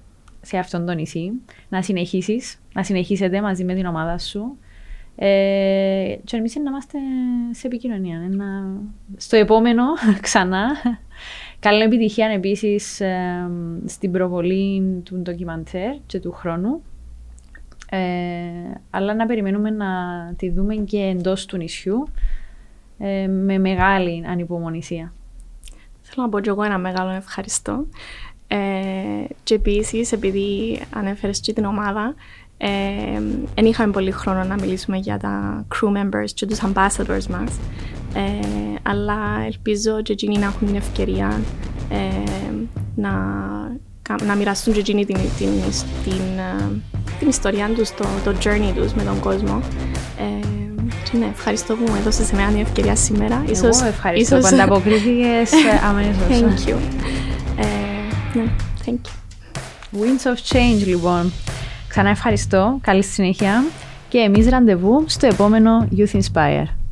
[0.43, 1.31] σε αυτόν τον νησί.
[1.69, 4.57] Να συνεχίσεις, να συνεχίσετε μαζί με την ομάδα σου.
[5.15, 6.97] Ε, και εμείς να είμαστε
[7.51, 8.17] σε επικοινωνία.
[8.31, 8.81] ε, να-
[9.17, 9.83] Στο επόμενο,
[10.21, 10.65] ξανά.
[11.59, 13.49] Καλή επιτυχία επίσης ε,
[13.85, 16.81] στην προβολή του ντοκιμαντέρ και του χρόνου.
[17.89, 17.99] Ε,
[18.89, 19.87] αλλά να περιμένουμε να
[20.37, 22.07] τη δούμε και εντός του νησιού
[22.97, 25.13] ε, με μεγάλη ανυπομονησία.
[26.01, 27.85] Θέλω να πω και εγώ ένα μεγάλο ευχαριστώ.
[28.53, 28.57] Ε,
[29.43, 32.15] και επίσης, επειδή ανέφερες και την ομάδα,
[33.55, 37.51] δεν είχαμε πολύ χρόνο να μιλήσουμε για τα crew members και τους ambassadors μας.
[38.13, 41.41] Ε, αλλά ελπίζω και εκείνοι να έχουν την ευκαιρία
[41.89, 41.97] ε,
[42.95, 43.11] να,
[44.01, 45.49] κα- να μοιραστούν και εκείνοι την, την,
[46.03, 46.81] την, ε,
[47.19, 49.61] την ιστορία τους, το, το journey τους με τον κόσμο.
[50.17, 50.45] Ε,
[51.11, 53.43] και ναι, ευχαριστώ που μου έδωσες εμένα την ευκαιρία σήμερα.
[53.47, 56.27] Εγώ ευχαριστώ που ανταποκρίθηκες ε, αμέσως.
[56.65, 56.77] Thank you.
[58.35, 58.51] Ε, ναι,
[58.85, 59.23] thank you.
[60.01, 61.31] Winds of Change λοιπόν.
[61.87, 62.77] Ξανά ευχαριστώ.
[62.81, 63.63] Καλή συνέχεια.
[64.09, 66.82] Και εμείς ραντεβού στο επόμενο Youth Inspire.